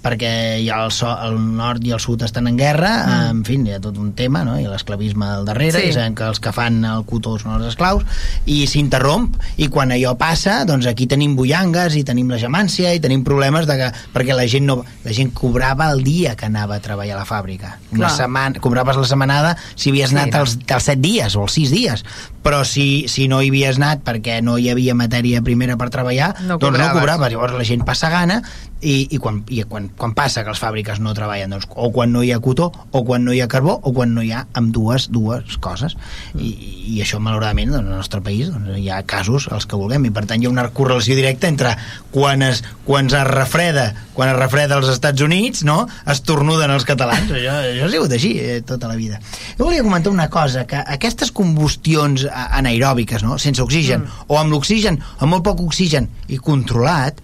[0.03, 0.31] perquè
[0.63, 3.31] ja el, so, el nord i el sud estan en guerra, mm.
[3.33, 4.55] en fi, hi ha tot un tema, no?
[4.61, 5.91] i l'esclavisme al darrere, sí.
[5.91, 8.07] i sabem que els que fan el cotó són els esclaus,
[8.47, 13.03] i s'interromp, i quan allò passa, doncs aquí tenim bullangues, i tenim la gemància, i
[13.03, 16.79] tenim problemes de que, perquè la gent, no, la gent cobrava el dia que anava
[16.79, 17.77] a treballar a la fàbrica.
[17.97, 21.59] Una setmana, cobraves la setmanada si havies anat sí, els, els set dies o els
[21.59, 22.05] sis dies,
[22.47, 26.31] però si, si no hi havies anat perquè no hi havia matèria primera per treballar,
[26.47, 27.33] no doncs no cobraves.
[27.33, 28.39] Llavors la gent passa gana
[28.81, 32.13] i, i, quan, i quan, quan passa que les fàbriques no treballen doncs, o quan
[32.15, 34.47] no hi ha cotó o quan no hi ha carbó o quan no hi ha
[34.59, 35.97] amb dues, dues coses
[36.35, 36.53] i,
[36.97, 40.13] i això malauradament doncs, al nostre país doncs, hi ha casos els que vulguem i
[40.15, 41.75] per tant hi ha una correlació directa entre
[42.15, 45.83] quan es, quan es refreda quan es refreda als Estats Units no?
[46.09, 49.21] es tornuden els catalans això, això ha sigut així eh, tota la vida
[49.59, 53.39] jo volia comentar una cosa que aquestes combustions anaeròbiques no?
[53.43, 54.27] sense oxigen mm.
[54.33, 57.23] o amb l'oxigen amb molt poc oxigen i controlat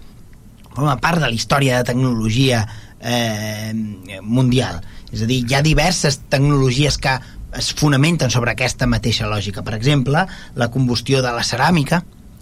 [0.75, 2.63] forma part de la història de tecnologia
[2.99, 3.73] eh,
[4.21, 4.81] mundial.
[5.13, 7.17] És a dir, hi ha diverses tecnologies que
[7.53, 9.63] es fonamenten sobre aquesta mateixa lògica.
[9.63, 12.01] Per exemple, la combustió de la ceràmica,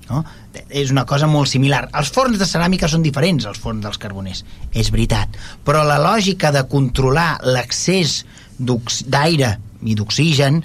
[0.09, 0.23] no?
[0.69, 1.85] és una cosa molt similar.
[1.97, 5.35] Els forns de ceràmica són diferents als forns dels carboners, és veritat,
[5.67, 8.21] però la lògica de controlar l'accés
[8.61, 10.59] d'aire i d'oxigen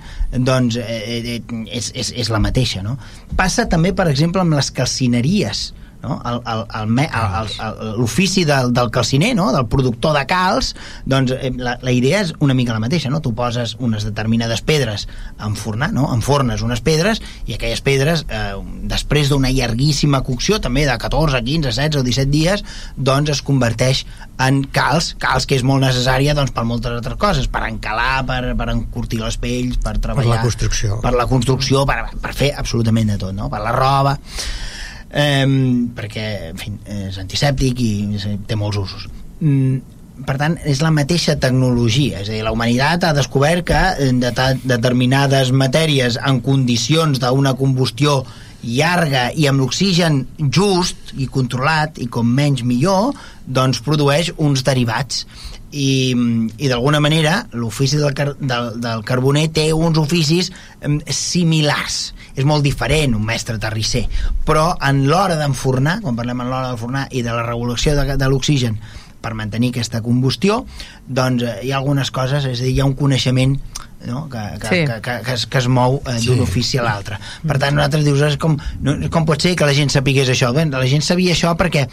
[0.45, 1.37] doncs eh, eh,
[1.73, 2.99] és, és, és la mateixa no?
[3.39, 5.71] passa també per exemple amb les calcineries
[6.07, 6.21] no?
[7.97, 9.51] l'ofici del, del calciner, no?
[9.55, 10.73] del productor de calç,
[11.09, 13.21] doncs eh, la, la idea és una mica la mateixa, no?
[13.25, 15.07] Tu poses unes determinades pedres
[15.39, 16.09] a enfornar, no?
[16.15, 18.55] Enfornes unes pedres i aquelles pedres, eh,
[18.89, 22.65] després d'una llarguíssima cocció, també de 14, 15, 16 o 17 dies,
[22.97, 24.05] doncs es converteix
[24.43, 28.41] en calç, calç que és molt necessària doncs, per moltes altres coses, per encalar, per,
[28.59, 30.37] per encurtir les pells, per treballar...
[30.37, 31.01] Per la construcció.
[31.05, 33.51] Per la construcció, per, per fer absolutament de tot, no?
[33.53, 34.17] Per la roba
[35.11, 35.45] eh,
[35.97, 36.73] perquè en fi,
[37.09, 37.93] és antisèptic i
[38.47, 39.09] té molts usos.
[39.41, 39.77] mm,
[40.27, 43.83] per tant, és la mateixa tecnologia, és a dir, la humanitat ha descobert que
[44.23, 44.33] de
[44.65, 48.23] determinades matèries en condicions d'una combustió
[48.67, 53.13] llarga i amb l'oxigen just i controlat i com menys millor,
[53.47, 55.27] doncs produeix uns derivats
[55.73, 56.15] i,
[56.59, 60.53] i d'alguna manera l'ofici del, car del, del carboner té uns oficis
[61.11, 62.13] similars.
[62.37, 64.05] És molt diferent un mestre terrisser.
[64.47, 68.31] Però en l'hora d'enfornar quan parlem en l'hora d'enfornar i de la regulació de, de
[68.31, 68.79] l'oxigen
[69.27, 70.61] per mantenir aquesta combustió
[71.07, 73.57] doncs eh, hi ha algunes coses, és a dir, hi ha un coneixement
[74.07, 74.29] no?
[74.31, 74.81] que, que, Sí.
[74.87, 76.41] que, que, que, es, que es mou eh, d'un Sí.
[76.41, 77.19] ofici a l'altre.
[77.47, 80.53] Per tant, nosaltres dius, és com, no, com pot ser que la gent sapigués això?
[80.55, 81.87] Bé, la gent sabia això perquè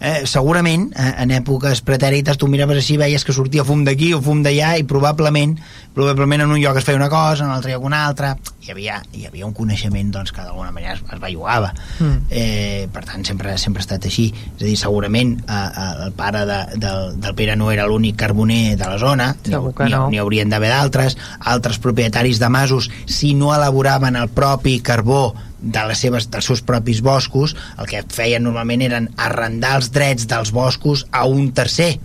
[0.00, 4.22] eh, segurament eh, en èpoques pretèrites tu miraves així, veies que sortia fum d'aquí o
[4.22, 5.56] fum d'allà i probablement
[5.96, 8.98] probablement en un lloc es feia una cosa, en l'altre lloc una altra, hi havia,
[9.16, 11.70] hi havia un coneixement doncs, que d'alguna manera es, es bellugava.
[11.98, 12.16] Mm.
[12.28, 14.26] Eh, per tant, sempre, sempre ha estat així.
[14.58, 18.16] És a dir, segurament eh, eh, el pare de, del, del Pere no era l'únic
[18.20, 20.02] carboner de la zona, Segur n'hi no.
[20.12, 25.34] n'hi haurien d'haver d'altres, altres propietaris de masos, si no elaboraven el propi carbó
[25.66, 30.28] de les seves, dels seus propis boscos, el que feien normalment eren arrendar els drets
[30.28, 31.96] dels boscos a un tercer.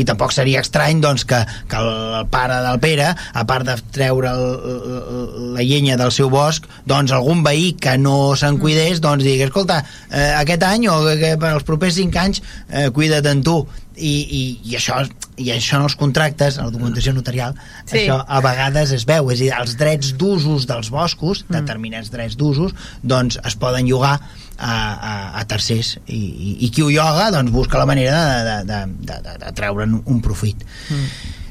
[0.00, 4.32] I tampoc seria estrany doncs, que, que el, pare del Pere, a part de treure
[4.32, 9.46] el, la llenya del seu bosc, doncs algun veí que no se'n cuidés, doncs digui,
[9.46, 13.60] escolta, eh, aquest any o que per els propers cinc anys eh, cuida't en tu.
[13.96, 15.02] I, i, i això
[15.36, 17.98] i això en els contractes, a la documentació notarial Sí.
[18.04, 19.30] això a vegades es veu.
[19.32, 24.20] És a dir, els drets d'usos dels boscos determinats drets d'usos doncs es poden llogar
[24.58, 25.96] a, a, a tercers.
[26.06, 29.52] I, i, i qui ho lloga doncs busca la manera de, de, de, de, de
[29.58, 30.62] treure'n un profit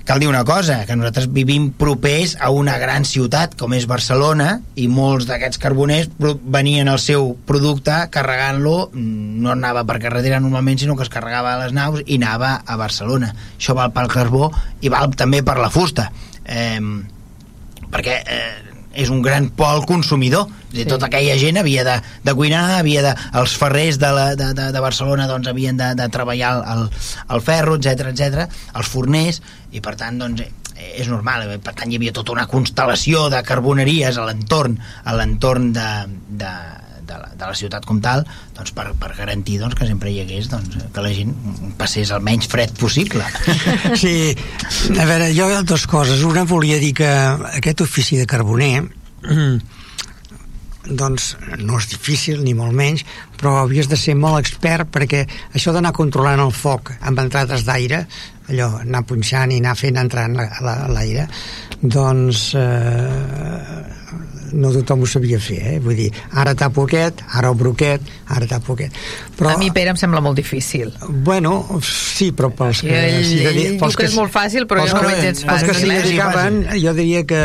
[0.06, 4.58] cal dir una cosa, que nosaltres vivim propers a una gran ciutat com és Barcelona
[4.76, 10.98] i molts d'aquests carboners venien el seu producte carregant-lo no anava per carretera normalment sinó
[11.00, 13.32] que es carregava a les naus i anava a Barcelona.
[13.58, 16.10] Això val pel carbó i val també per la fusta.
[16.44, 16.80] Eh,
[17.94, 18.62] perquè eh,
[18.93, 20.88] és un gran pol consumidor Sí.
[20.89, 24.71] tota aquella gent havia de, de cuinar havia de, els ferrers de, la, de, de,
[24.73, 26.88] de Barcelona doncs, havien de, de treballar el, el,
[27.36, 31.75] el ferro, etc etc, els forners i per tant doncs, eh, és normal eh, per
[31.77, 35.89] tant hi havia tota una constel·lació de carboneries a l'entorn a l'entorn de,
[36.41, 36.56] de,
[37.13, 38.26] de, la, de la ciutat com tal
[38.58, 41.34] doncs, per, per garantir doncs, que sempre hi hagués doncs, que la gent
[41.80, 43.26] passés el menys fred possible
[44.02, 44.34] Sí,
[44.97, 46.23] a veure, jo dues coses.
[46.28, 47.10] Una volia dir que
[47.54, 48.84] aquest ofici de carboner
[50.86, 53.06] doncs no és difícil, ni molt menys,
[53.39, 55.24] però havies de ser molt expert perquè
[55.56, 58.06] això d'anar controlant el foc amb entrades d'aire,
[58.50, 61.28] allò, anar punxant i anar fent entrar en la- la- l'aire,
[61.82, 63.84] doncs eh,
[64.54, 65.80] no tothom ho sabia fer, eh?
[65.82, 68.93] Vull dir, ara tapo aquest, ara obro aquest, ara tapo aquest.
[69.39, 70.91] Però, A mi, Pere, em sembla molt difícil.
[71.26, 72.93] Bueno, sí, però pels que...
[72.93, 75.24] Ell- dedi- ell pels diu que és molt fàcil, però jo no que- ho veig
[75.26, 77.41] gens Pels que s'hi Sí, dedicaven, jo diria que,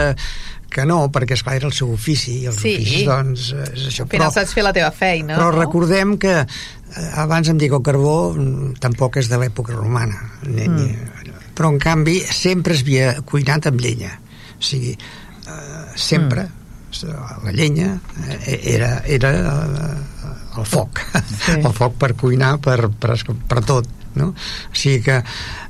[0.68, 2.74] que no, perquè esclar era el seu ofici, i els Sí.
[2.76, 4.04] oficis, doncs, és això.
[4.04, 5.58] Al final saps fer la teva feina, però no?
[5.62, 10.66] recordem que eh, abans em dic el carbó mm, tampoc és de l'època romana ni,
[10.68, 11.34] ni, Mm.
[11.56, 14.12] però en canvi sempre es havia cuinat amb llenya
[14.58, 17.44] o sigui, eh, sempre Mm.
[17.44, 18.00] la llenya
[18.46, 21.00] eh, era, era eh, el foc
[21.44, 21.52] Sí.
[21.66, 23.16] el foc per cuinar per, per,
[23.48, 24.28] per tot no?
[24.32, 25.18] o sigui que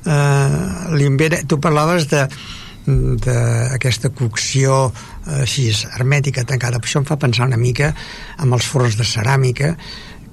[0.05, 2.27] eh, l'invent tu parlaves de
[2.85, 7.93] d'aquesta cocció eh, així hermètica tancada, això em fa pensar una mica
[8.37, 9.75] amb els forns de ceràmica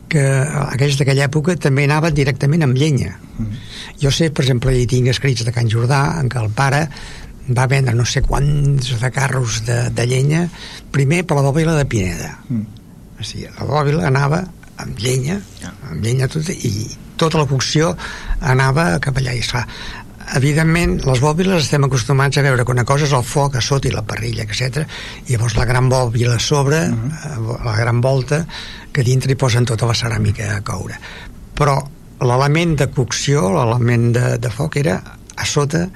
[0.09, 3.17] que aquells d'aquella època també anaven directament amb llenya.
[3.99, 6.87] Jo sé, per exemple, hi tinc escrits de Can Jordà en què el pare
[7.49, 10.47] va vendre no sé quants de carros de, de llenya
[10.95, 12.33] primer per la bòbila de Pineda.
[13.19, 14.45] O sigui, la bòbila anava
[14.83, 15.41] amb llenya,
[15.89, 17.95] amb llenya tota, i tota la cocció
[18.41, 19.33] anava cap allà.
[19.33, 19.65] I esclar,
[20.35, 23.87] evidentment les bòbiles estem acostumats a veure que una cosa és el foc a sota
[23.89, 24.83] i la parrilla, etc.
[25.27, 28.43] i llavors la gran bòbila a sobre eh, la gran volta
[28.93, 30.99] que dintre hi posen tota la ceràmica a coure
[31.57, 31.77] però
[32.27, 34.99] l'element de cocció l'element de, de foc era
[35.37, 35.87] a sota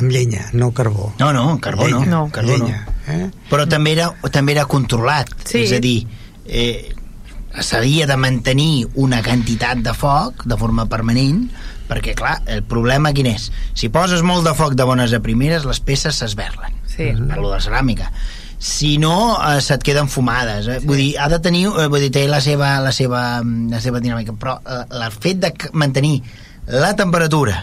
[0.00, 2.22] amb llenya, no carbó no, no, carbó no, llenya, No.
[2.32, 2.64] carbó no.
[2.66, 3.30] llenya, eh?
[3.50, 5.64] però també era, també era controlat Sí.
[5.64, 6.06] és a dir
[6.46, 6.92] eh,
[7.60, 11.48] s'havia de mantenir una quantitat de foc de forma permanent
[11.90, 13.48] perquè clar, el problema quin és?
[13.74, 17.10] si poses molt de foc de bones a primeres les peces s'esberlen Sí.
[17.28, 18.10] parlo de ceràmica
[18.60, 20.78] si no, eh, se't queden fumades eh?
[20.84, 24.02] vull dir, ha de tenir eh, vull dir, té la seva, la seva, la seva
[24.04, 26.18] dinàmica però eh, el fet de mantenir
[26.68, 27.56] la temperatura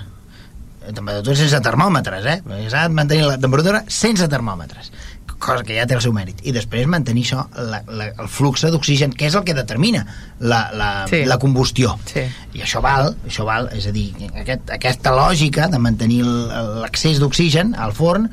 [0.87, 2.37] la temperatura sense termòmetres, eh?
[2.71, 4.89] S'ha de mantenir la temperatura sense termòmetres
[5.39, 8.63] cosa que ja té el seu mèrit i després mantenir això, la, la, el flux
[8.65, 10.03] d'oxigen que és el que determina
[10.39, 11.23] la, la, Sí.
[11.25, 12.23] la combustió Sí.
[12.57, 17.75] i això val, això val és a dir, aquest, aquesta lògica de mantenir l'accés d'oxigen
[17.77, 18.29] al forn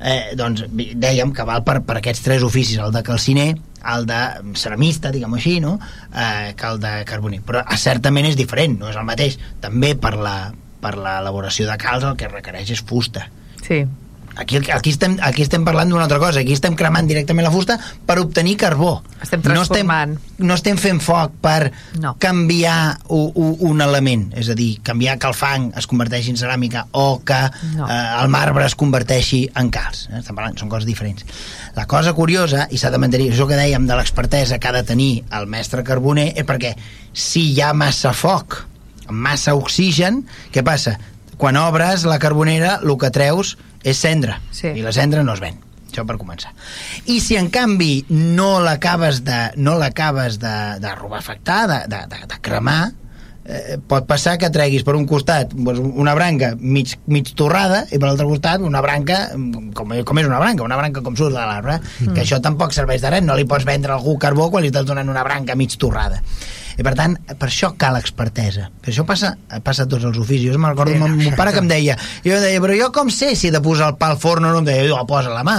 [0.00, 3.48] eh, doncs dèiem que val per, per aquests tres oficis, el de calciner
[3.86, 4.20] el de
[4.58, 5.76] ceramista, diguem-ho així no?
[6.14, 10.14] eh, que el de carboner però certament és diferent, no és el mateix també per
[10.16, 10.52] la
[10.82, 13.26] per l'elaboració de calç el que requereix és fusta
[13.66, 13.80] Sí.
[14.36, 16.40] Aquí, aquí, estem, aquí estem parlant d'una altra cosa.
[16.40, 19.02] Aquí estem cremant directament la fusta per obtenir carbó.
[19.22, 20.18] Estem No estem, transformant.
[20.38, 22.14] no estem fent foc per No.
[22.18, 26.36] canviar u, u, un element, és a dir, canviar que el fang es converteixi en
[26.36, 27.40] ceràmica o que
[27.74, 27.88] No.
[27.88, 30.06] eh, el marbre es converteixi en calç.
[30.12, 30.18] Eh?
[30.20, 31.24] Estem parlant, són coses diferents.
[31.74, 34.82] La cosa curiosa, i s'ha de mantenir, això que dèiem de l'expertesa que ha de
[34.82, 36.74] tenir el mestre carboner, és perquè
[37.12, 38.66] si hi ha massa foc,
[39.08, 40.98] massa oxigen, què passa?
[41.36, 44.72] Quan obres la carbonera, el que treus és cendra, Sí.
[44.72, 45.60] i la cendra no es ven.
[45.86, 46.52] Això per començar.
[47.06, 52.26] I si en canvi no l'acabes de, no l'acabes de, de rubefactar, de, de, de,
[52.26, 52.92] de cremar,
[53.46, 57.98] eh, pot passar que treguis per un costat doncs, una branca mig, mig torrada i
[57.98, 61.40] per l'altre costat una branca com, com és una branca, una branca com surt de
[61.40, 62.14] l'arbre mm.
[62.14, 64.72] que això tampoc serveix de res no li pots vendre a algú carbó quan li
[64.72, 66.22] estàs donant una branca mig torrada
[66.76, 68.68] i per tant, per això cal expertesa.
[68.82, 70.50] Per això passa, passa a tots els oficis.
[70.52, 73.10] Jo me'n recordo Sí, no, mon pare que em deia jo deia, però jo com
[73.10, 74.60] sé si he de posar el pa al forn o no?
[74.60, 75.56] Em deia, jo posa la mà.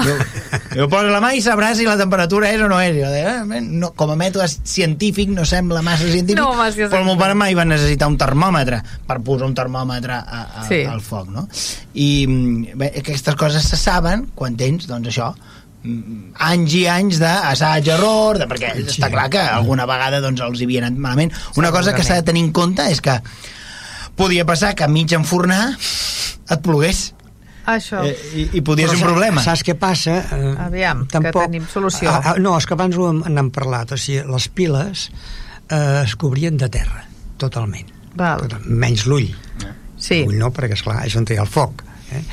[0.00, 0.14] Jo,
[0.78, 2.94] jo posa la mà i sabràs si la temperatura és o no és.
[2.96, 7.02] Jo deia, eh, no, com a mètode científic no sembla massa científic, No, massa però
[7.02, 10.82] el meu pare mai va necessitar un termòmetre per posar un termòmetre a, a, Sí.
[10.88, 11.46] al foc, no?
[11.94, 15.32] I mm, bé, aquestes coses se saben quan tens, doncs això,
[15.82, 19.00] anys i anys d'assaig-error, de, perquè Sí.
[19.00, 21.32] està clar que alguna vegada doncs, els hi havia anat malament.
[21.56, 23.20] Una cosa que s'ha de tenir en compte és que
[24.16, 25.70] podia passar que a mig enfornar
[26.50, 27.14] et plogués
[27.66, 28.04] Això.
[28.04, 29.40] eh, i, i podia ser un problema.
[29.42, 30.18] Saps què passa?
[30.36, 32.10] Eh, Aviam, que tenim solució.
[32.10, 33.92] Ah, ah, no, és que abans ho hem- n'hem parlat.
[33.92, 35.10] O sigui, les piles
[35.70, 37.06] eh, es cobrien de terra,
[37.38, 37.88] totalment.
[38.16, 38.48] Val.
[38.48, 39.30] Tot, menys l'ull.
[39.96, 40.24] Sí.
[40.24, 41.84] L'ull no, perquè, esclar, és on hi ha el foc.
[42.10, 42.24] Eh?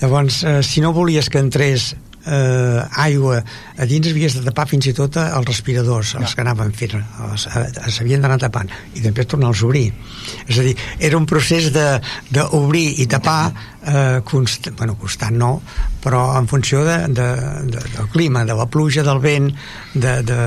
[0.00, 1.94] Llavors, eh, si no volies que entrés
[2.26, 3.42] eh, aigua
[3.80, 6.98] a dins havies de tapar fins i tot eh, els respiradors els que anaven fent
[7.00, 9.92] els- eh, s'havien d'anar tapant i després tornar-los a obrir.
[10.46, 12.00] És a dir, era un procés de-
[12.30, 13.52] d'obrir i tapar
[13.86, 15.62] eh, const, bueno, constant no
[16.00, 17.28] però en funció de, de,
[17.72, 19.50] de, del clima de la pluja, del vent
[19.94, 20.38] de, de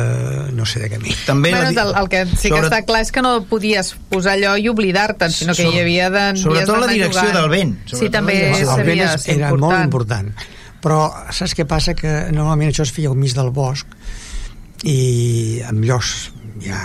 [0.54, 1.26] no sé de què més.
[1.28, 4.34] També Bueno, el, el que sí que sobre- està clar és que no podies posar
[4.38, 6.26] allò i oblidar-te'n, sinó que hi Sobre- havia de...
[6.42, 7.38] sobretot la direcció jugant.
[7.38, 9.62] del vent, Sí, sobretot també la el vent és, era important.
[9.62, 10.34] molt important
[10.84, 11.96] però saps què passa?
[11.96, 13.88] que normalment això es feia al mig del bosc
[14.84, 16.32] i amb llocs
[16.64, 16.80] ja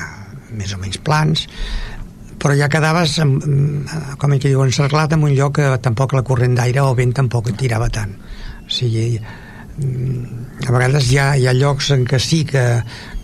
[0.55, 1.47] més o menys plans
[2.39, 3.43] però ja quedaves amb,
[4.19, 7.51] com que diu encerclat en un lloc que tampoc la corrent d'aire o vent tampoc
[7.51, 12.21] et tirava tant o sigui mm, a vegades hi ha, hi ha llocs en què
[12.23, 12.65] sí que,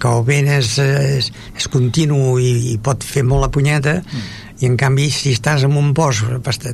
[0.02, 4.43] que el vent és, és, és continu i, i pot fer molt la punyeta mm.
[4.64, 6.24] I en canvi si estàs en un bosc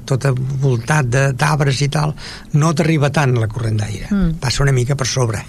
[0.07, 0.28] tot
[0.62, 2.14] voltat de d'arbres i tal
[2.55, 4.38] no t'arriba tant la corrent d'aire Mm.
[4.43, 5.43] passa una mica per sobre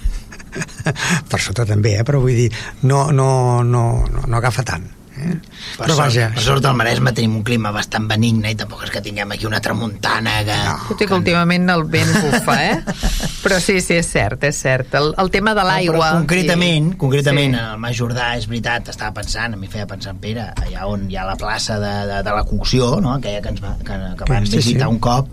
[1.32, 2.04] per sota també, eh?
[2.04, 2.50] però vull dir
[2.90, 4.90] no, no, no, no, no agafa tant
[5.22, 5.36] eh?
[5.78, 8.84] Per però sort, vaja per sort al Maresme tenim un clima bastant benigne i tampoc
[8.88, 10.58] és que tinguem aquí una tramuntana que...
[10.66, 10.76] No.
[10.90, 12.78] Tot i que últimament el vent bufa, eh?
[13.44, 14.94] Però sí, sí, és cert, és cert.
[15.00, 15.98] El, el tema de No, l'aigua...
[16.12, 16.98] però concretament, sí.
[17.02, 17.60] concretament Sí.
[17.60, 20.86] en el Mas Jordà, és veritat, estava pensant, a mi feia pensar en Pere, allà
[20.90, 23.16] on hi ha la plaça de, de, de la cocció, no?
[23.16, 24.58] aquella que, ens va, que, que vam Sí, sí.
[24.62, 25.28] visitar un cop,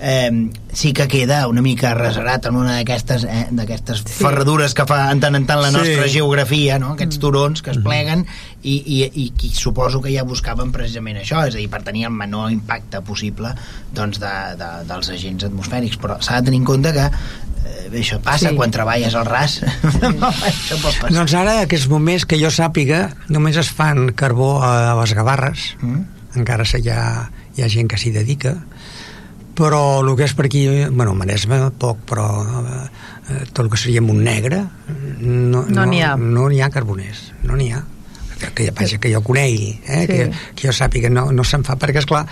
[0.00, 4.12] eh, sí que queda una mica reserat en una d'aquestes eh, d'aquestes Sí.
[4.24, 5.76] ferradures que fa en tant en tant la Sí.
[5.76, 6.90] nostra geografia, no?
[6.90, 6.92] Mm.
[6.98, 8.26] aquests turons que es pleguen
[8.62, 12.04] i, i, i, i suposo que ja buscaven precisament això, és a dir, per tenir
[12.06, 13.54] el menor impacte possible
[13.94, 18.00] doncs, de, de, dels agents atmosfèrics, però s'ha de tenir en compte que eh, bé,
[18.02, 18.56] això passa Sí.
[18.56, 19.60] quan treballes al ras
[20.02, 24.94] això pot passar Doncs ara, aquests moments que jo sàpiga, només es fan carbó a
[25.00, 26.04] les Gavarres, Mm.
[26.36, 28.56] encara hi ha, hi ha gent que s'hi dedica,
[29.56, 34.02] però el que és per aquí, bueno, Maresme poc, però eh, tot el que seria
[34.04, 34.62] Montnegre
[35.20, 36.14] no No n'hi ha.
[36.16, 37.82] No n'hi ha carboners, no n'hi ha
[38.36, 40.02] que, que, vaja, que jo conegui, eh?
[40.02, 40.06] Sí.
[40.12, 42.26] que, que jo sàpiga, no, no se'n fa, perquè, és clar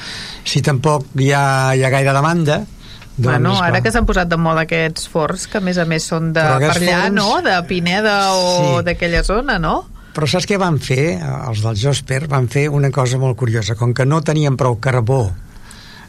[0.44, 2.58] si tampoc hi ha, hi ha gaire demanda,
[3.16, 6.04] doncs, Bueno, ara que s'han posat de moda aquests forns, que a més a més
[6.04, 6.74] són de per allà,
[7.06, 7.28] forns- no?
[7.46, 8.44] De Pineda o
[8.80, 8.84] Sí.
[8.90, 9.86] d'aquella zona, no?
[10.14, 11.14] Però saps què van fer?
[11.16, 13.74] Eh, Els del Josper van fer una cosa molt curiosa.
[13.74, 15.30] Com que no tenien prou carbó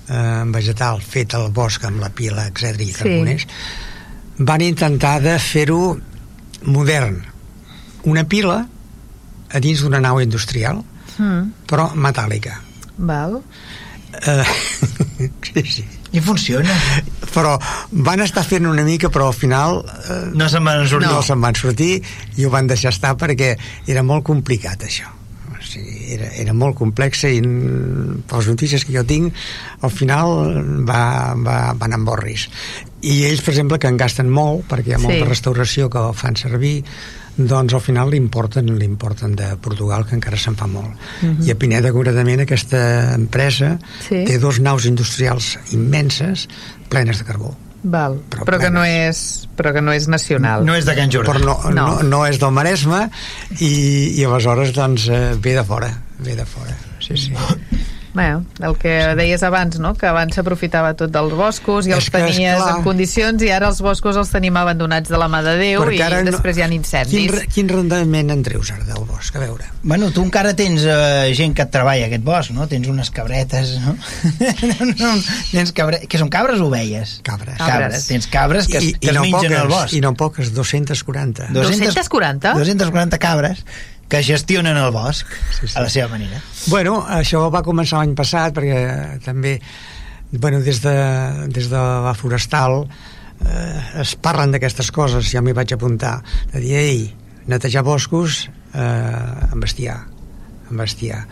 [0.10, 2.93] eh, vegetal fet al bosc amb la pila, etc i Sí.
[2.99, 3.47] carboners,
[4.38, 5.97] van intentar de fer-ho
[6.64, 7.22] modern.
[8.03, 8.68] Una pila
[9.49, 10.84] a dins d'una nau industrial,
[11.18, 12.58] Mm, però metàl·lica.
[12.97, 13.41] val.
[14.22, 14.43] Eh,
[15.53, 15.86] sí, sí.
[16.12, 16.70] i funciona
[17.34, 17.58] Però
[17.91, 21.41] van estar fent una mica, però al final eh, no se'n van sortir no, se'n
[21.41, 22.01] van sortir
[22.38, 25.08] i ho van deixar estar perquè era molt complicat això
[25.76, 29.34] sigui, era, era molt complex i mm, per les notícies que jo tinc
[29.86, 30.34] al final
[30.88, 31.03] va,
[31.38, 32.47] va, van amb borris
[33.05, 35.30] i ells per exemple que en gasten molt perquè hi ha molta Sí.
[35.30, 36.80] restauració que fan servir
[37.36, 40.95] doncs al final l'importen l'importen de Portugal que encara se'n fa molt
[41.43, 42.80] i a Pineda concretament aquesta
[43.17, 43.76] empresa
[44.07, 44.23] Sí.
[44.26, 46.47] té dos naus industrials immenses
[46.89, 47.51] plenes de carbó
[47.86, 48.18] Val.
[48.34, 49.20] Però Però, que no és,
[49.56, 50.66] però que no és nacional.
[50.66, 51.34] No és de Can Jordà.
[51.34, 51.74] però no, no.
[51.76, 51.88] No.
[52.02, 53.06] no, no és del Maresme
[53.60, 53.74] i,
[54.20, 55.92] i aleshores doncs eh, ve de fora
[56.26, 57.34] ve de fora, sí, sí
[58.16, 58.30] Bé,
[58.63, 59.89] el que deies abans, no?
[59.99, 62.78] que abans s'aprofitava tot dels boscos i els que, tenies esclar.
[62.78, 65.97] en condicions i ara els boscos els tenim abandonats de la mà de Déu i
[65.99, 67.32] Perquè no- després hi ha quin, incendis.
[67.34, 71.28] re- quin rendiment en treus ara del bosc, a veure Bueno, tu encara tens uh,
[71.36, 72.66] gent que et treballa aquest bosc, no?
[72.72, 73.97] Tens unes cabretes, no?
[74.95, 75.11] no
[75.51, 75.99] tens cabre...
[76.07, 77.18] Que són cabres o ovelles?
[77.22, 78.07] cabres, Cabres.
[78.07, 79.93] Tens cabres que, es, que es no mengen poques, al bosc.
[79.93, 82.53] i no poques, 240 240?
[82.55, 83.66] 240 cabres
[84.10, 85.28] que gestionen el bosc
[85.60, 85.74] Sí, sí.
[85.78, 86.41] a la seva manera.
[86.68, 89.60] Bueno, això va començar l'any passat perquè també
[90.32, 90.95] bueno, des, de,
[91.53, 96.20] des de la forestal eh, es parlen d'aquestes coses ja m'hi vaig apuntar
[96.53, 96.99] de dir, ei,
[97.47, 99.99] netejar boscos eh, amb bestiar
[100.70, 101.24] amb bestiar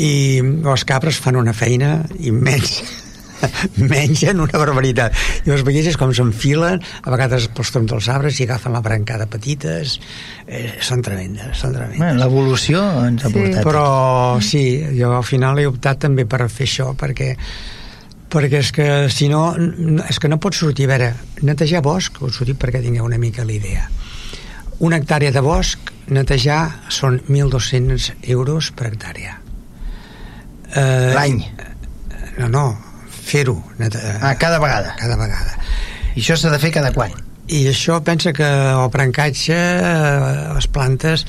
[0.00, 2.82] i els capres fan una feina immensa
[3.94, 5.14] mengen una barbaritat.
[5.46, 9.26] I els veies com s'enfilen a vegades pels troncs dels arbres i agafen la brancada
[9.30, 9.98] petites
[10.46, 12.00] eh, són tremendes són tremendes.
[12.02, 13.38] Bueno, L'evolució ens ha Sí.
[13.38, 13.64] portat...
[13.64, 13.86] però
[14.44, 14.64] sí,
[14.98, 17.34] jo al final he optat també per fer això perquè
[18.34, 19.52] perquè és que si no
[20.08, 21.12] és que no pots sortir, a veure
[21.46, 23.86] netejar bosc, us ho dic perquè tingueu una mica l'idea
[24.82, 29.36] una hectàrea de bosc netejar són 1.200 euros per hectàrea.
[30.74, 31.38] Eh, L'any.
[32.38, 32.64] no, no,
[33.24, 33.56] fer-ho
[34.20, 34.94] Ah, cada vegada.
[35.00, 35.56] cada vegada
[36.14, 37.12] I això s'ha de fer cada quan?
[37.46, 41.26] i això pensa que el brancatge eh, les plantes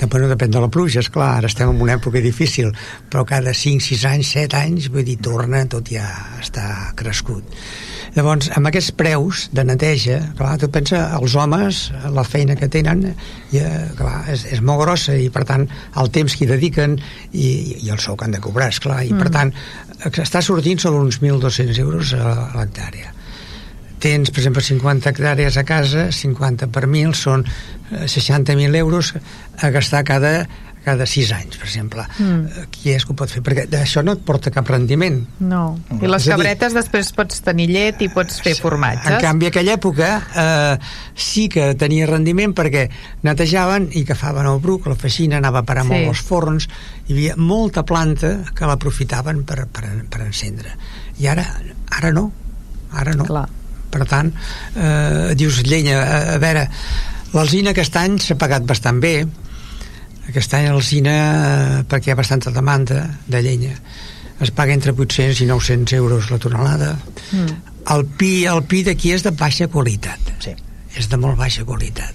[0.00, 2.70] depèn, depèn de la pluja, és clar, ara estem en una època difícil,
[3.10, 6.06] però cada 5, 6 anys 7 anys, vull dir, torna tot ja
[6.40, 7.44] està crescut
[8.18, 11.82] llavors, amb aquests preus de neteja clar, tu pensa, els homes
[12.14, 15.68] la feina que tenen i, eh, clar, és, és molt grossa i per tant
[16.02, 16.98] el temps que hi dediquen
[17.32, 17.48] i,
[17.84, 19.54] i el sou que han de cobrar, esclar, i per tant
[20.08, 23.14] està sortint sobre uns 1.200 euros a l'hectàrea.
[23.98, 29.14] Tens, per exemple, 50 hectàrees a casa, 50 per 1.000 són eh, 60.000 euros
[29.58, 30.46] a gastar cada,
[30.88, 32.06] cada 6 anys, per exemple.
[32.18, 32.64] Mm.
[32.74, 33.42] Qui és que ho pot fer?
[33.44, 35.20] Perquè això no et porta cap rendiment.
[35.44, 35.62] No.
[36.00, 39.10] I les És a dir- cabretes després pots tenir llet i pots fer formatges.
[39.12, 40.10] En canvi, a aquella època
[40.44, 40.78] eh,
[41.14, 42.88] sí que tenia rendiment perquè
[43.26, 45.88] netejaven i agafaven el bruc, la feixina anava a parar Sí.
[45.88, 45.94] sí.
[45.94, 46.68] molt als forns,
[47.08, 50.74] hi havia molta planta que l'aprofitaven per, per, per encendre.
[51.18, 51.44] I ara,
[52.00, 52.30] ara no,
[52.92, 53.24] ara no.
[53.28, 53.46] Clar.
[53.88, 54.28] Per tant,
[54.76, 56.66] eh, dius, llenya, a, a veure,
[57.32, 59.14] l'alzina aquest any s'ha pagat bastant bé,
[60.28, 63.74] aquest any l'alzina, eh, perquè hi ha bastanta demanda de llenya,
[64.40, 66.92] es paga entre 800 i 900 euros la tonelada.
[67.32, 67.74] Mm.
[67.94, 70.32] El pi, el pi d'aquí és de baixa qualitat.
[70.44, 70.54] Sí.
[70.98, 72.14] És de molt baixa qualitat.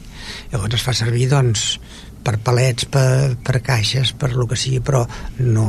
[0.53, 1.79] Llavors es fa servir, doncs,
[2.23, 5.05] per palets, per, per caixes, per lo que sigui, però
[5.39, 5.67] no...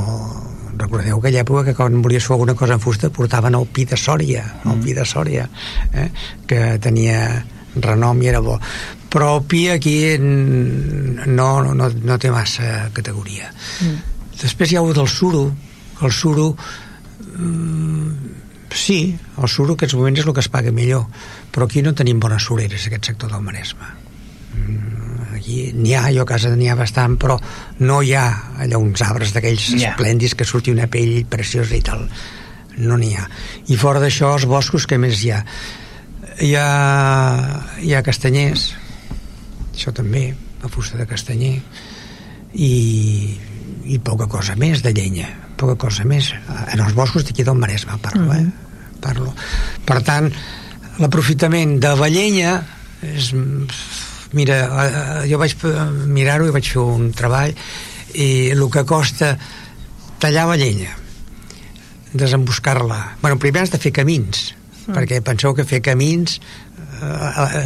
[0.74, 3.94] Recordeu aquella època que quan volies fer alguna cosa en fusta portaven el pi de
[3.94, 4.72] Sòria, mm.
[4.72, 5.44] el pi de Sòria,
[5.94, 6.08] eh?
[6.50, 7.20] que tenia
[7.76, 8.56] renom i era bo.
[9.14, 13.52] Però el pi aquí mm, no, no, no té massa categoria.
[13.84, 14.00] Mm.
[14.40, 15.46] Després hi ha el del suro,
[15.94, 16.48] que el suro
[17.38, 18.34] mm,
[18.74, 21.06] sí, el suro en aquests moments és el que es paga millor,
[21.54, 23.92] però aquí no tenim bones sureres, aquest sector del Maresme.
[24.54, 25.04] Mm,
[25.34, 27.34] Aquí n'hi ha, jo a casa n'hi ha bastant, però
[27.82, 28.26] no hi ha
[28.64, 29.90] allà uns arbres d'aquells ha.
[29.90, 32.04] esplèndids que surti una pell preciosa i tal.
[32.78, 33.26] No n'hi ha.
[33.70, 35.40] I fora d'això, els boscos, què més hi ha?
[36.42, 36.68] Hi ha,
[37.82, 38.72] hi ha castanyers,
[39.74, 40.28] això també,
[40.62, 41.56] la fusta de castanyer,
[42.54, 42.74] i,
[43.90, 45.28] i poca cosa més de llenya,
[45.60, 46.32] poca cosa més.
[46.72, 48.44] En els boscos d'aquí del Maresme parlo, eh?
[49.04, 49.34] Parlo.
[49.84, 50.30] Per tant,
[51.02, 52.54] l'aprofitament de la llenya
[53.04, 53.32] és,
[54.32, 54.60] mira,
[55.28, 55.56] jo vaig
[56.08, 57.54] mirar-ho i vaig fer un treball
[58.14, 59.34] i el que costa
[60.22, 60.94] tallar la llenya
[62.14, 64.94] desemboscar-la bueno, primer has de fer camins mm.
[64.94, 66.38] perquè penseu que fer camins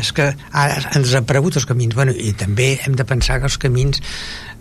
[0.00, 3.58] és que ara han desaparegut els camins bueno, i també hem de pensar que els
[3.60, 4.00] camins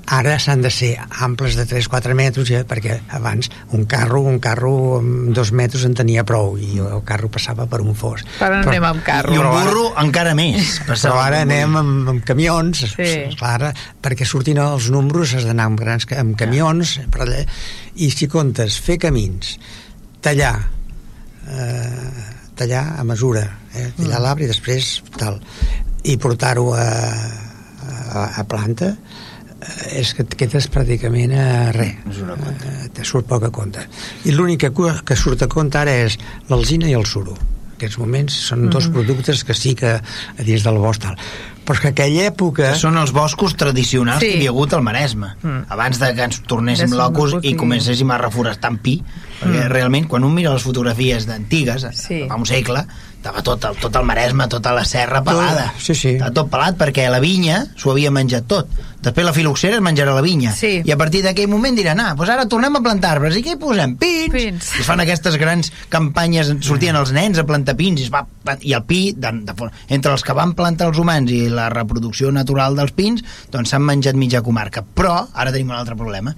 [0.08, 5.00] ara s'han de ser amples de 3-4 metres ja, perquè abans un carro un carro
[5.02, 8.70] amb dos metres en tenia prou i el carro passava per un fos Però no
[8.72, 9.34] anem amb carro.
[9.34, 10.78] I un Però ara- burro encara més.
[10.88, 13.36] però ara anem amb, amb camions Sí.
[13.36, 17.44] clar, perquè surtin els números has d'anar amb grans amb camions per allà,
[18.00, 19.58] i si comptes fer camins
[20.24, 20.56] tallar
[21.52, 23.44] eh, tallar a mesura
[23.74, 25.40] eh, tallar l'arbre i després tal.
[26.08, 32.00] I portar-ho a, a, a planta eh, és que et quedes pràcticament a res.
[32.12, 32.72] És una compte.
[32.72, 33.86] eh, te surt poc a compte.
[34.26, 36.18] I l'únic que, surt a compte ara és
[36.50, 37.38] l'alzina i el suro
[37.78, 41.16] aquests moments són dos productes que sí que a dins del bosc tal
[41.68, 44.28] però és que aquella època Que són els boscos tradicionals Sí.
[44.30, 45.34] que hi havia hagut al Maresme.
[45.44, 45.66] Mm.
[45.76, 48.94] Abans de que ens tornéssim De locos i comencéssim a reforestar amb pi,
[49.42, 52.22] perquè realment quan un mira les fotografies d'antigues, Sí.
[52.30, 52.86] fa un segle,
[53.28, 55.72] estava tot el, tot el Maresme, tota la serra pelada.
[55.80, 56.16] Sí, sí.
[56.16, 58.70] Estava tot pelat perquè la vinya s'ho havia menjat tot.
[59.04, 60.52] Després la filoxera es menjarà la vinya.
[60.56, 60.82] Sí.
[60.84, 63.38] I a partir d'aquell moment diran, ah, doncs ara tornem a plantar arbres.
[63.38, 63.96] I què hi posem?
[64.00, 64.34] Pins!
[64.34, 64.72] Pins.
[64.82, 68.24] I fan aquestes grans campanyes, sortien els nens a plantar pins, i, es va,
[68.62, 72.32] i el pi, de, de, entre els que van plantar els humans i la reproducció
[72.36, 73.24] natural dels pins,
[73.54, 74.84] doncs s'han menjat mitja comarca.
[74.84, 76.34] Però ara tenim un altre problema,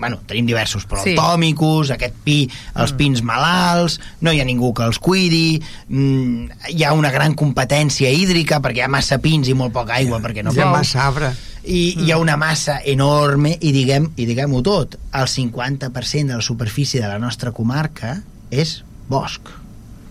[0.00, 1.10] bueno, tenim diversos, però Sí.
[1.10, 6.50] el tòmicus, aquest pi, els pins malalts, no hi ha ningú que els cuidi, mm,
[6.74, 10.18] hi ha una gran competència hídrica perquè hi ha massa pins i molt poca aigua
[10.20, 10.72] perquè no Hi ha plou.
[10.78, 11.30] massa arbre.
[11.62, 16.42] I hi ha una massa enorme i diguem i diguem-ho tot, el 50% de la
[16.42, 19.59] superfície de la nostra comarca és bosc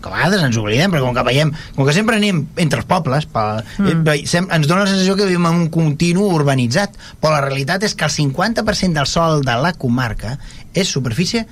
[0.00, 2.88] que a vegades ens oblidem, perquè com que veiem com que sempre anem entre els
[2.90, 4.04] pobles per, mm.
[4.08, 8.08] ens dona la sensació que vivim en un continu urbanitzat, però la realitat és que
[8.08, 10.38] el 50% del sol de la comarca
[10.74, 11.46] és superfície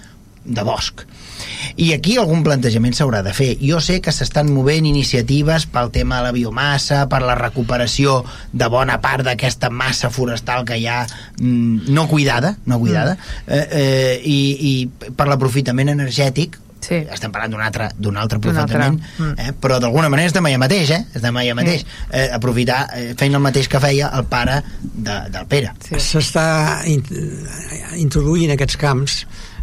[0.48, 1.04] de bosc
[1.78, 6.18] i aquí algun plantejament s'haurà de fer jo sé que s'estan movent iniciatives pel tema
[6.18, 8.22] de la biomassa, per la recuperació
[8.52, 13.52] de bona part d'aquesta massa forestal que hi ha mm, no cuidada, no cuidada Mm.
[13.54, 14.38] eh, eh, i,
[14.68, 17.00] i per l'aprofitament energètic Sí.
[17.10, 19.48] estem parlant d'un altre, d'un altre D'un altre, aprofitament mm.
[19.48, 19.52] eh?
[19.60, 21.00] però d'alguna manera estem allà mateix eh?
[21.14, 25.46] estem allà mateix eh, aprofitar, eh, fent el mateix que feia el pare de, del
[25.50, 25.98] Pere Sí.
[25.98, 26.46] S'està
[26.86, 27.02] in
[27.98, 29.18] introduint aquests camps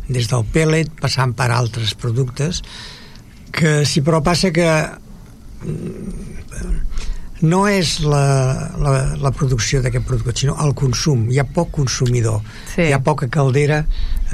[0.08, 2.62] des del pellet passant per altres productes
[3.56, 4.68] que si però passa que
[5.64, 6.34] mm,
[7.46, 8.92] no és la, la,
[9.22, 11.26] la producció d'aquest producte, sinó el consum.
[11.32, 12.40] Hi ha poc consumidor,
[12.74, 12.88] Sí.
[12.88, 13.84] hi ha poca caldera,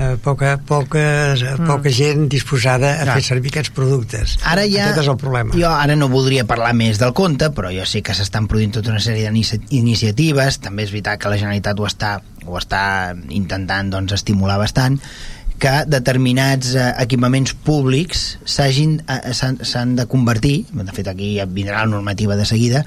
[0.01, 1.03] eh, poca, poca,
[1.35, 1.67] mm.
[1.69, 3.17] poca gent disposada a Clar.
[3.19, 4.37] fer servir aquests productes.
[4.47, 4.89] Ara ja...
[4.89, 5.55] Aquest és el problema.
[5.57, 8.93] Jo ara no voldria parlar més del conte, però jo sé que s'estan produint tota
[8.93, 10.61] una sèrie d'iniciatives.
[10.65, 12.15] També és veritat que la Generalitat ho està,
[12.47, 12.83] ho està
[13.29, 14.99] intentant doncs, estimular bastant
[15.61, 21.83] que determinats eh, equipaments públics s'hagin eh, s'han de convertir, de fet aquí ja vindrà
[21.83, 22.81] la normativa de seguida,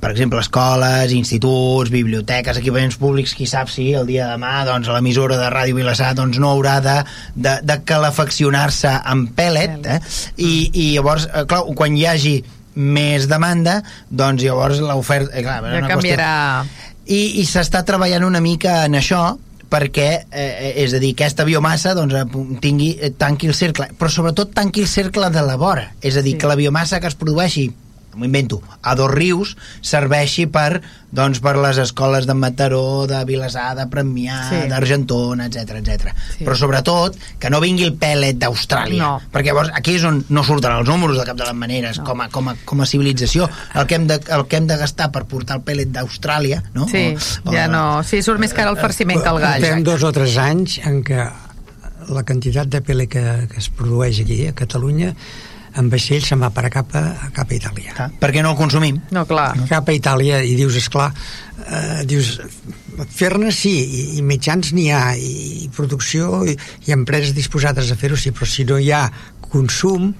[0.00, 4.88] per exemple escoles, instituts, biblioteques, equipaments públics, qui sap si el dia de demà doncs,
[4.88, 6.96] l'emissora de Ràdio Vilassar doncs, no haurà de,
[7.36, 10.00] de, de calefaccionar-se amb pèl·let eh?
[10.36, 12.36] I, i llavors, eh, clar, quan hi hagi
[12.74, 15.34] més demanda, doncs llavors l'oferta...
[15.36, 16.34] Eh, clar, Ja una canviarà...
[16.64, 16.90] Qüestió...
[17.04, 19.34] I, i s'està treballant una mica en això
[19.74, 22.24] perquè, eh, és a dir, aquesta biomassa doncs, eh,
[22.62, 26.22] tingui, eh, tanqui el cercle, però sobretot tanqui el cercle de la vora, és a
[26.22, 26.38] dir, sí.
[26.38, 27.72] que la biomassa que es produeixi
[28.16, 30.80] m'ho invento, a dos rius serveixi per,
[31.14, 34.62] doncs, per les escoles de Mataró, de Vilassar, de Premià, Sí.
[34.68, 36.14] d'Argentona, etc etc.
[36.36, 36.44] Sí.
[36.44, 39.20] Però sobretot que no vingui el pèl·let d'Austràlia, No.
[39.32, 42.04] perquè llavors aquí és on no surten els números de cap de les maneres, No.
[42.04, 43.48] com, a, com, a, com a civilització.
[43.74, 46.88] El que, hem de, el que hem de gastar per portar el pèl·let d'Austràlia, no?
[46.88, 47.14] Sí,
[47.50, 48.02] ja no...
[48.02, 49.60] Sí, surt més car el farciment que el gall.
[49.60, 51.30] Portem dos o tres anys en què
[52.10, 55.14] la quantitat de pele que, que es produeix aquí a Catalunya
[55.80, 57.02] en vaixell se'n va per a cap a,
[57.34, 57.94] cap a Itàlia.
[57.96, 59.00] Clar, perquè no el consumim.
[59.14, 59.50] No, clar.
[59.70, 61.10] Cap a Itàlia i dius, esclar,
[61.64, 62.36] eh, dius,
[63.10, 66.56] fer-ne sí, i, i mitjans n'hi ha, i, i producció, i,
[66.86, 69.04] i empreses disposades a fer-ho sí, però si no hi ha
[69.50, 70.12] consum,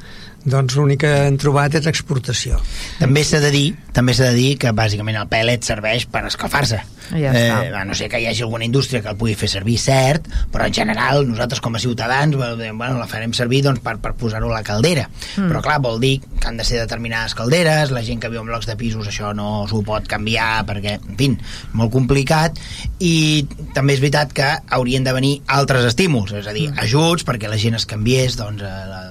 [0.45, 2.59] doncs l'únic que han trobat és exportació.
[2.99, 6.81] També s'ha de dir, també s'ha de dir que bàsicament el pèl·let serveix per escalfar-se.
[7.11, 7.57] Ja està.
[7.67, 10.29] eh, a no sé que hi hagi alguna indústria que el pugui fer servir, cert,
[10.53, 14.15] però en general nosaltres com a ciutadans bueno, bueno, la farem servir doncs, per, per
[14.19, 15.09] posar-ho a la caldera.
[15.37, 15.51] Mm.
[15.51, 18.49] Però clar, vol dir que han de ser determinades calderes, la gent que viu en
[18.49, 21.31] blocs de pisos això no s'ho pot canviar perquè, en fi,
[21.75, 22.59] molt complicat
[23.01, 27.51] i també és veritat que haurien de venir altres estímuls, és a dir, ajuts perquè
[27.51, 29.05] la gent es canviés doncs, a la,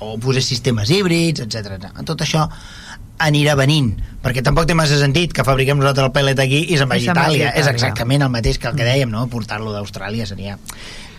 [0.00, 1.90] o posés sistemes híbrids, etc.
[2.06, 2.46] Tot això
[3.18, 3.92] anirà venint,
[4.22, 7.14] perquè tampoc té massa sentit que fabriquem nosaltres el pèl·let aquí i se'n vagi a
[7.16, 7.52] Itàlia.
[7.58, 9.26] És exactament el mateix que el que dèiem, no?
[9.32, 10.58] Portar-lo d'Austràlia seria...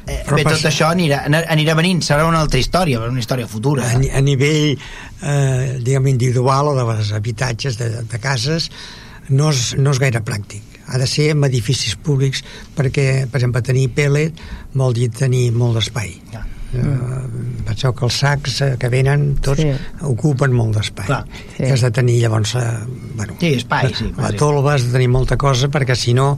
[0.10, 1.20] Eh, Però bé, tot això- anirà,
[1.54, 3.84] anirà venint, serà una altra història, una història futura.
[3.86, 8.72] a, a nivell eh, diguem individual o de les habitatges de, de cases
[9.30, 12.42] no és, no és gaire pràctic ha de ser en edificis públics
[12.76, 14.40] perquè, per exemple, tenir pèl·let
[14.74, 16.42] vol dir tenir molt d'espai Ja.
[16.74, 17.22] Eh,
[17.66, 19.72] penseu que els sacs eh, que venen tots Sí.
[20.08, 21.08] ocupen molt d'espai.
[21.58, 21.64] Sí.
[21.64, 22.66] i has de tenir llavors eh,
[23.16, 26.38] bueno, Sí, espai, sí, la tolva has de tenir molta cosa perquè si no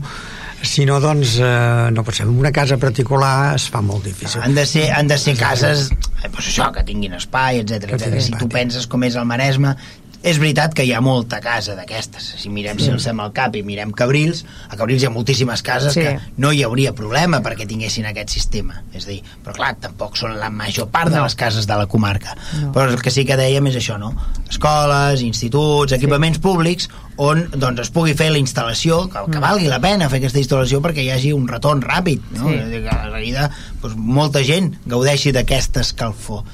[0.62, 2.26] si no, doncs, eh, no pot ser.
[2.28, 4.40] En una casa particular es fa molt difícil.
[4.44, 8.30] Han de ser, han de ser cases eh, doncs això, que tinguin espai, etc Si
[8.38, 9.74] tu penses com és el Maresme,
[10.22, 12.28] és veritat que hi ha molta casa d'aquestes.
[12.38, 15.94] Si mirem, si alcem el cap i mirem Cabrils, a Cabrils hi ha moltíssimes cases
[15.94, 16.00] Sí.
[16.00, 18.82] que no hi hauria problema perquè tinguessin aquest sistema.
[18.94, 21.24] És a dir, però clar, tampoc són la major part de No.
[21.24, 22.36] les cases de la comarca.
[22.60, 22.72] No.
[22.72, 24.14] Però el que sí que dèiem és això, no?
[24.48, 29.80] Escoles, instituts, equipaments públics on doncs, es pugui fer la instal·lació, que, que valgui la
[29.80, 32.48] pena fer aquesta instal·lació perquè hi hagi un retorn ràpid, no?
[32.48, 32.80] Sí.
[32.82, 33.50] Que a la vida
[33.82, 36.44] doncs, molta gent gaudeixi d'aquesta escalfor.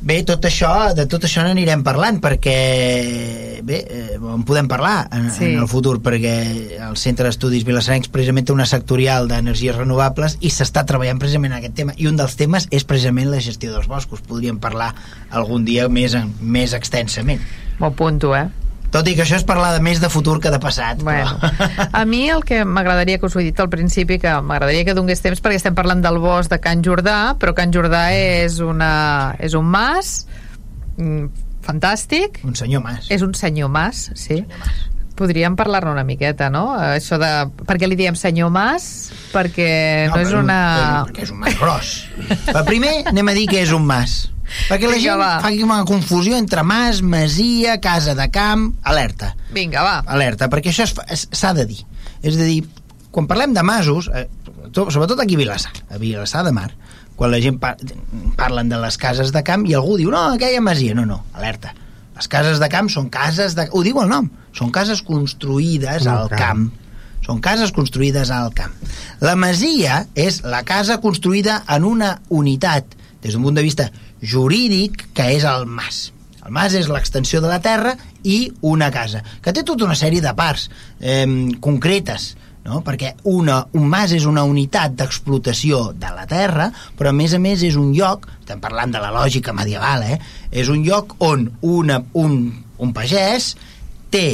[0.00, 2.54] Bé, tot això, de tot això n'anirem parlant perquè,
[3.66, 5.44] bé, eh, en podem parlar en, Sí.
[5.48, 10.52] en el futur perquè el Centre d'Estudis Vilassarencs precisament té una sectorial d'energies renovables i
[10.54, 13.88] s'està treballant precisament en aquest tema i un dels temes és precisament la gestió dels
[13.90, 14.94] boscos podríem parlar
[15.30, 17.42] algun dia més, en, més extensament
[17.80, 18.46] M'ho apunto, eh?
[18.94, 21.88] Tot i que això és parlar de més de futur que de passat Bueno, però...
[21.92, 24.96] a mi el que m'agradaria que us ho he dit al principi que m'agradaria que
[24.96, 29.36] donés temps perquè estem parlant del bosc de Can Jordà però Can Jordà és, una,
[29.38, 30.22] és un mas
[30.96, 32.40] mm, fantàstic.
[32.48, 33.10] Un senyor mas.
[33.12, 34.40] És un senyor mas, sí.
[35.18, 36.70] Podríem parlar-ne una miqueta, no?
[36.78, 37.28] Això de...
[37.66, 39.10] Per què li diem senyor mas?
[39.34, 39.70] Perquè
[40.08, 40.58] no, no és una...
[41.08, 41.94] perquè és un mas gros.
[42.46, 44.28] Però primer anem a dir que és un mas
[44.68, 45.30] perquè la Vinga, gent va.
[45.42, 49.96] fa aquí una confusió entre mas, masia, casa de camp alerta Vinga, va.
[50.06, 51.82] alerta, perquè això s'ha de dir.
[52.22, 52.62] És a dir,
[53.10, 54.26] quan parlem de masos, eh,
[54.72, 56.72] to- sobretot aquí a Vilassar, a Vilassar de Mar,
[57.16, 57.76] quan la gent par
[58.36, 61.74] parlen de les cases de camp i algú diu, no, aquella masia, no, no, alerta.
[62.18, 63.68] Les cases de camp són cases de...
[63.70, 66.38] Ho diu el nom, són cases construïdes al camp.
[66.40, 66.70] camp.
[67.28, 68.72] Són cases construïdes al camp.
[69.20, 72.86] La masia és la casa construïda en una unitat,
[73.22, 73.90] des d'un punt de vista
[74.22, 76.08] jurídic, que és el mas.
[76.44, 77.94] El mas és l'extensió de la terra
[78.24, 80.68] i una casa, que té tota una sèrie de parts
[81.00, 81.26] eh,
[81.60, 82.32] concretes,
[82.64, 82.82] no?
[82.84, 87.40] perquè una, un mas és una unitat d'explotació de la terra, però a més a
[87.42, 90.18] més és un lloc, estem parlant de la lògica medieval, eh?
[90.50, 92.38] és un lloc on una, un,
[92.78, 93.54] un pagès
[94.12, 94.28] té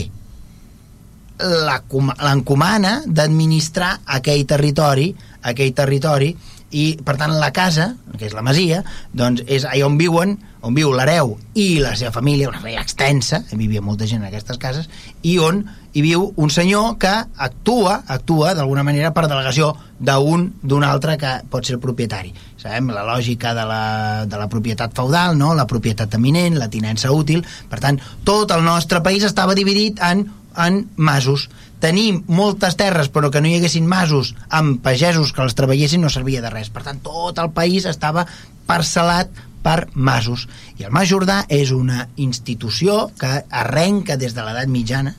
[1.34, 5.08] l'encomana d'administrar aquell territori,
[5.42, 6.30] aquell territori
[6.74, 8.82] i per tant la casa, que és la masia
[9.14, 13.42] doncs és allà on viuen on viu l'hereu i la seva família una família extensa,
[13.52, 14.88] hi vivia molta gent en aquestes cases
[15.22, 15.62] i on
[15.94, 17.12] hi viu un senyor que
[17.46, 22.90] actua, actua d'alguna manera per delegació d'un d'un altre que pot ser el propietari sabem
[22.90, 23.82] la lògica de la,
[24.26, 25.52] de la propietat feudal no?
[25.54, 30.26] la propietat eminent, la tinença útil per tant, tot el nostre país estava dividit en
[30.56, 31.48] en masos.
[31.84, 36.08] Tenim moltes terres però que no hi haguessin masos amb pagesos que els treballessin no
[36.08, 36.70] servia de res.
[36.72, 38.24] Per tant, tot el país estava
[38.64, 39.28] parcel·lat
[39.64, 40.46] per masos.
[40.80, 45.12] I el Mas Jordà és una institució que arrenca des de l'edat mitjana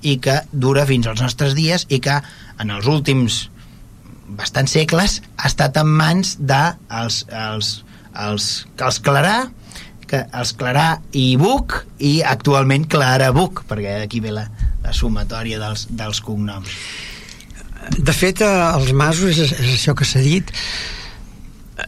[0.00, 2.16] i que dura fins als nostres dies i que
[2.56, 3.42] en els últims
[4.40, 6.62] bastants segles ha estat en mans de
[7.02, 7.72] els, els,
[8.14, 8.48] els,
[8.80, 9.36] els Clarà
[10.08, 14.46] que els Clarà i Buc i actualment Clara Buc perquè aquí ve la,
[14.88, 16.72] la sumatòria dels, dels cognoms
[17.98, 20.50] De fet, eh, els masos, és, és això que s'ha dit,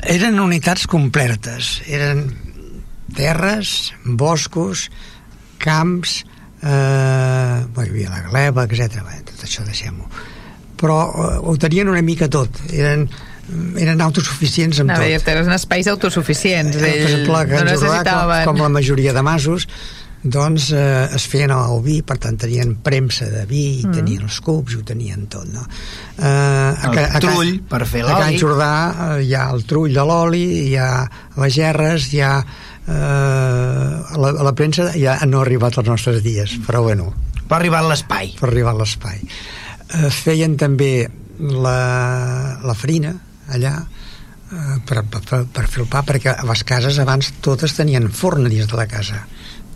[0.09, 1.80] eren unitats completes.
[1.90, 2.22] Eren
[3.16, 4.86] terres, boscos,
[5.61, 6.20] camps,
[6.62, 9.03] eh, bueno, hi havia la gleba, etc.
[9.09, 10.07] Bé, tot això deixem-ho.
[10.80, 12.62] Però eh, ho tenien una mica tot.
[12.70, 13.09] Eren,
[13.82, 15.28] eren autosuficients amb A tot.
[15.34, 16.76] eren espais autosuficients.
[16.76, 18.44] Eh, per Ell- exemple, a Can no Jordà, com, necessitaven...
[18.53, 19.66] com la majoria de masos,
[20.22, 23.92] doncs eh, es feien el vi, per tant tenien premsa de vi, i Mm.
[23.96, 25.62] tenien els cups, i ho tenien tot, no?
[26.18, 28.38] Eh, a, El a, Can- trull per fer A Can l'oli.
[28.42, 28.72] Jordà
[29.16, 30.90] eh, hi ha el trull de l'oli, hi ha
[31.40, 36.58] les gerres, hi ha eh, la, la premsa ja no ha arribat als nostres dies,
[36.66, 37.12] però bueno,
[37.48, 39.24] per arribar a l'espai per arribar a l'espai.
[39.24, 41.08] Eh, feien també
[41.40, 43.14] la, la farina
[43.50, 48.10] allà eh, per, per, per fer el pa, perquè a les cases abans totes tenien
[48.12, 49.24] forn dins de la casa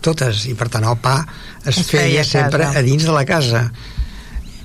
[0.05, 1.17] totes, i per tant el pa
[1.65, 3.67] es, Es feia feia, a sempre a dins de la casa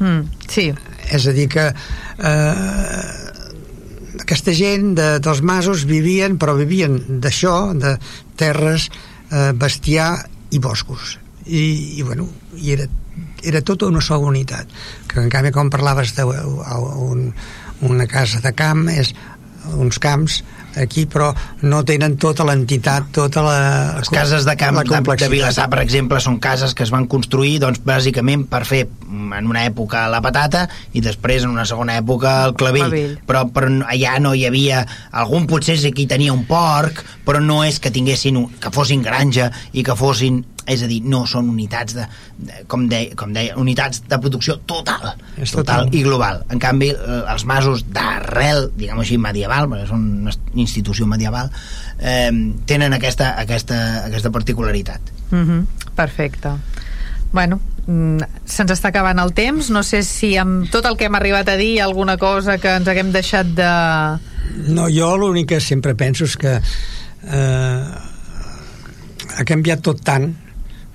[0.00, 0.70] Mm, sí,
[1.12, 3.00] és a dir que eh,
[4.22, 7.96] aquesta gent de, dels masos vivien, però vivien d'això, de
[8.40, 8.88] terres,
[9.28, 10.14] eh, bestiar
[10.50, 11.18] i boscos.
[11.44, 12.86] I, i bueno, i era,
[13.44, 14.72] era tota una sola unitat.
[15.10, 17.32] Que en canvi, com parlaves d'un
[17.80, 19.12] una casa de camp, és
[19.76, 20.40] uns camps
[20.76, 21.30] aquí, però
[21.62, 23.56] no tenen tota l'entitat, tota la...
[23.98, 24.84] les cases de camp de,
[25.16, 25.28] de.
[25.32, 29.50] Vilassar, per exemple, són cases que es van construir doncs, bàsicament per fer mm, en
[29.50, 33.18] una època la patata i després en una segona època el clavell, clavell.
[33.26, 37.04] Però, però no- allà no hi havia algun potser sí que hi tenia un porc
[37.26, 41.00] però no és que tinguessin un, que fossin granja i que fossin és a dir,
[41.08, 42.04] no són unitats de,
[42.38, 45.94] de com, deia, com deia, unitats de producció total, És total, total.
[45.96, 46.42] i global.
[46.52, 51.50] En canvi, eh, els masos d'arrel, diguem així, medieval, perquè són una institució medieval,
[51.98, 52.30] eh,
[52.66, 55.00] tenen aquesta, aquesta, aquesta particularitat.
[55.30, 55.66] mm -hmm.
[55.94, 56.50] perfecte.
[57.32, 59.70] Bueno, mm, se'ns està acabant el temps.
[59.70, 62.58] No sé si amb tot el que hem arribat a dir hi ha alguna cosa
[62.58, 63.70] que ens haguem deixat de...
[64.74, 67.84] No, jo l'únic que sempre penso és que eh,
[69.36, 70.34] ha canviat tot tant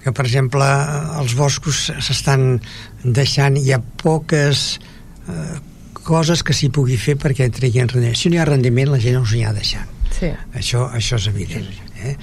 [0.06, 0.66] que, per exemple,
[1.18, 2.60] els boscos s'estan
[3.01, 4.66] deixant, hi ha poques
[5.26, 5.56] eh,
[6.06, 8.18] coses que s'hi pugui fer perquè treguin rendiment.
[8.20, 9.89] Si no hi ha rendiment, la gent no s'hi ha deixant.
[10.14, 10.30] Sí.
[10.53, 11.66] Això, això és evident.
[12.06, 12.14] Eh?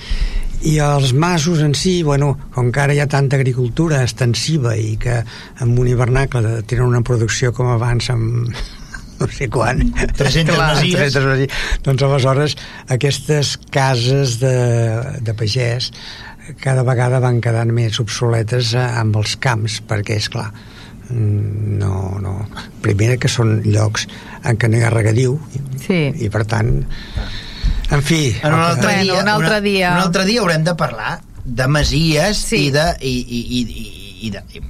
[0.70, 4.94] I els masos en si, bueno, com que ara hi ha tanta agricultura extensiva i
[5.02, 5.18] que
[5.64, 8.46] amb un hivernacle tenen una producció com abans amb
[9.22, 10.96] no sé quan 300 Clar, masies.
[10.98, 11.58] 300 masies.
[11.82, 12.56] doncs aleshores
[12.94, 14.54] aquestes cases de,
[15.22, 15.90] de pagès
[16.60, 20.48] cada vegada van quedant més obsoletes eh, amb els camps perquè és clar
[21.10, 22.34] mm, no, no.
[22.82, 24.08] Primera que són llocs
[24.42, 25.38] en què no hi ha regadiu
[25.82, 26.00] Sí.
[26.18, 26.72] i per tant
[27.92, 29.92] en fi En un altre, Bueno, dia, un altre dia.
[29.96, 32.66] Un altre dia haurem de parlar de masies Sí.
[32.68, 32.86] i de...
[33.00, 34.62] I, i, i, i, i, de, i,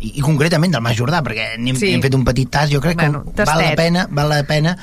[0.00, 1.92] i, i concretament del Mas Jordà, perquè n'hem Sí.
[1.94, 4.76] hem fet un petit tas, jo crec Bueno, que val la pena, val la pena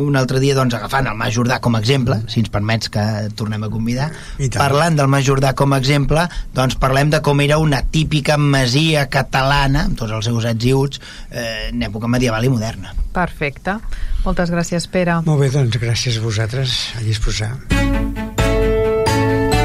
[0.00, 3.04] un altre dia doncs, agafant el Mas Jordà com a exemple, si ens permets que
[3.36, 4.10] tornem a convidar,
[4.56, 6.24] parlant del Mas Jordà com a exemple,
[6.56, 10.74] doncs parlem de com era una típica masia catalana, amb tots els seus ets i
[10.76, 12.94] uts, eh, en època medieval i moderna.
[13.12, 13.76] Perfecte.
[14.24, 15.20] Moltes gràcies, Pere.
[15.26, 17.56] molt bé, doncs gràcies a vosaltres a disposar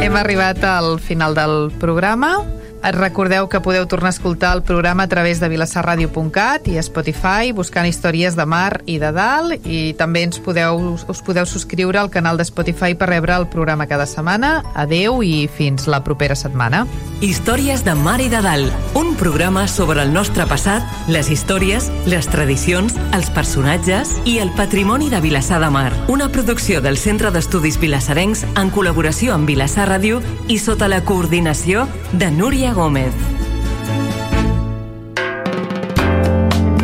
[0.01, 2.37] Hem arribat al final del programa.
[2.83, 7.51] Et recordeu que podeu tornar a escoltar el programa a través de vilassarradio.cat i Spotify
[7.51, 12.11] buscant històries de mar i de dalt i també ens podeu, us podeu subscriure al
[12.13, 14.61] canal de Spotify per rebre el programa cada setmana.
[14.75, 16.85] Adeu i fins la propera setmana.
[17.19, 22.29] Històries de Mar i de Dalt, un programa sobre el nostre passat, les històries, les
[22.29, 25.89] tradicions, els personatges i el patrimoni de Vilassar de Mar.
[26.13, 31.87] Una producció del Centre d'Estudis Vilassarencs en col·laboració amb Vilassar Ràdio i sota la coordinació
[32.13, 33.13] de Núria Gómez.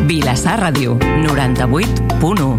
[0.06, 2.58] Vilassar Ràdio, 98.1.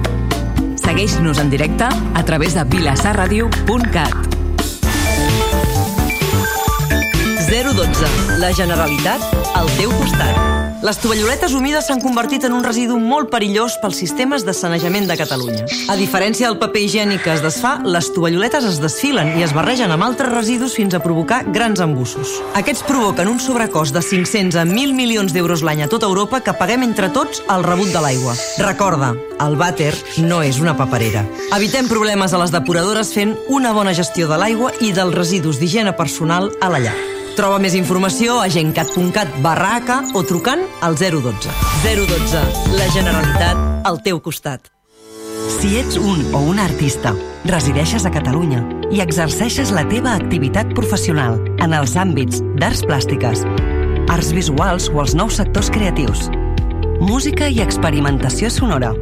[0.78, 4.16] Segueix-nos en directe a través de vilassarradio.cat.
[7.50, 8.40] 012.
[8.40, 9.22] La Generalitat
[9.54, 10.45] al teu costat.
[10.86, 15.16] Les tovalloletes humides s'han convertit en un residu molt perillós pels sistemes de sanejament de
[15.18, 15.64] Catalunya.
[15.90, 19.90] A diferència del paper higiènic que es desfà, les tovalloletes es desfilen i es barregen
[19.96, 22.36] amb altres residus fins a provocar grans embussos.
[22.62, 26.54] Aquests provoquen un sobrecost de 500 a 1.000 milions d'euros l'any a tota Europa que
[26.54, 28.38] paguem entre tots al rebut de l'aigua.
[28.62, 31.26] Recorda, el vàter no és una paperera.
[31.58, 35.98] Evitem problemes a les depuradores fent una bona gestió de l'aigua i dels residus d'higiene
[35.98, 37.15] personal a la llar.
[37.36, 41.52] Troba més informació a gencat.cat barra AK o trucant al 012.
[41.84, 42.44] 012.
[42.80, 44.70] La Generalitat al teu costat.
[45.58, 47.12] Si ets un o una artista,
[47.44, 53.44] resideixes a Catalunya i exerceixes la teva activitat professional en els àmbits d'arts plàstiques,
[54.08, 56.30] arts visuals o els nous sectors creatius,
[57.04, 58.96] música i experimentació sonora,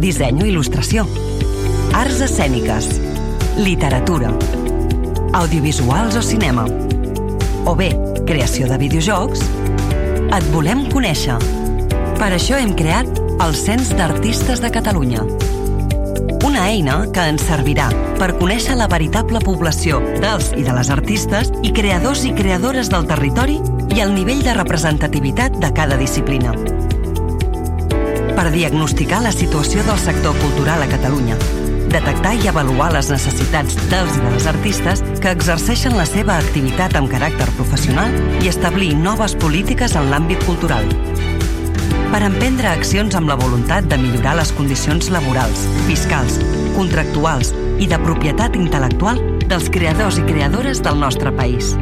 [0.00, 1.04] disseny o il·lustració,
[1.92, 2.94] arts escèniques,
[3.60, 4.32] literatura,
[5.36, 6.64] audiovisuals o cinema,
[7.66, 7.90] o bé
[8.28, 9.42] creació de videojocs,
[10.28, 11.38] et volem conèixer.
[12.18, 13.08] Per això hem creat
[13.44, 15.22] el Cens d'Artistes de Catalunya.
[16.44, 17.88] Una eina que ens servirà
[18.18, 23.06] per conèixer la veritable població dels i de les artistes i creadors i creadores del
[23.10, 23.58] territori
[23.94, 26.54] i el nivell de representativitat de cada disciplina.
[28.38, 31.38] Per diagnosticar la situació del sector cultural a Catalunya,
[31.92, 36.96] detectar i avaluar les necessitats dels i de les artistes que exerceixen la seva activitat
[36.98, 40.88] amb caràcter professional i establir noves polítiques en l'àmbit cultural.
[42.08, 46.38] Per emprendre accions amb la voluntat de millorar les condicions laborals, fiscals,
[46.76, 51.74] contractuals i de propietat intel·lectual dels creadors i creadores del nostre país.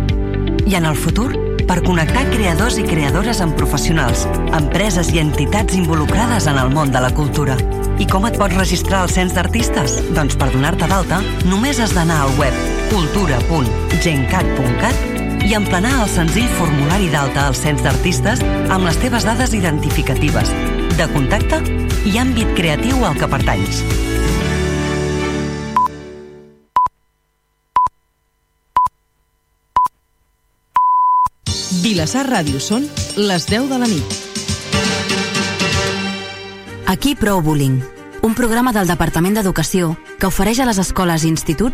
[0.66, 1.30] I en el futur,
[1.66, 4.20] per connectar creadors i creadores amb professionals,
[4.56, 7.56] empreses i entitats involucrades en el món de la cultura.
[7.98, 9.90] I com et pots registrar al cens d'artistes?
[10.16, 11.18] Doncs per donar-te d'alta,
[11.50, 12.54] només has d'anar al web
[12.92, 14.96] cultura.gencat.cat
[15.46, 20.48] i emplenar el senzill formulari d'alta al cens d'artistes amb les teves dades identificatives,
[20.98, 21.56] de contacte
[22.06, 23.82] i àmbit creatiu al que pertanys.
[31.86, 32.82] Vilassar Ràdio són
[33.14, 34.14] les 10 de la nit.
[36.90, 37.76] Aquí Prou Bullying,
[38.26, 41.62] un programa del Departament d'Educació que ofereix a les escoles i instituts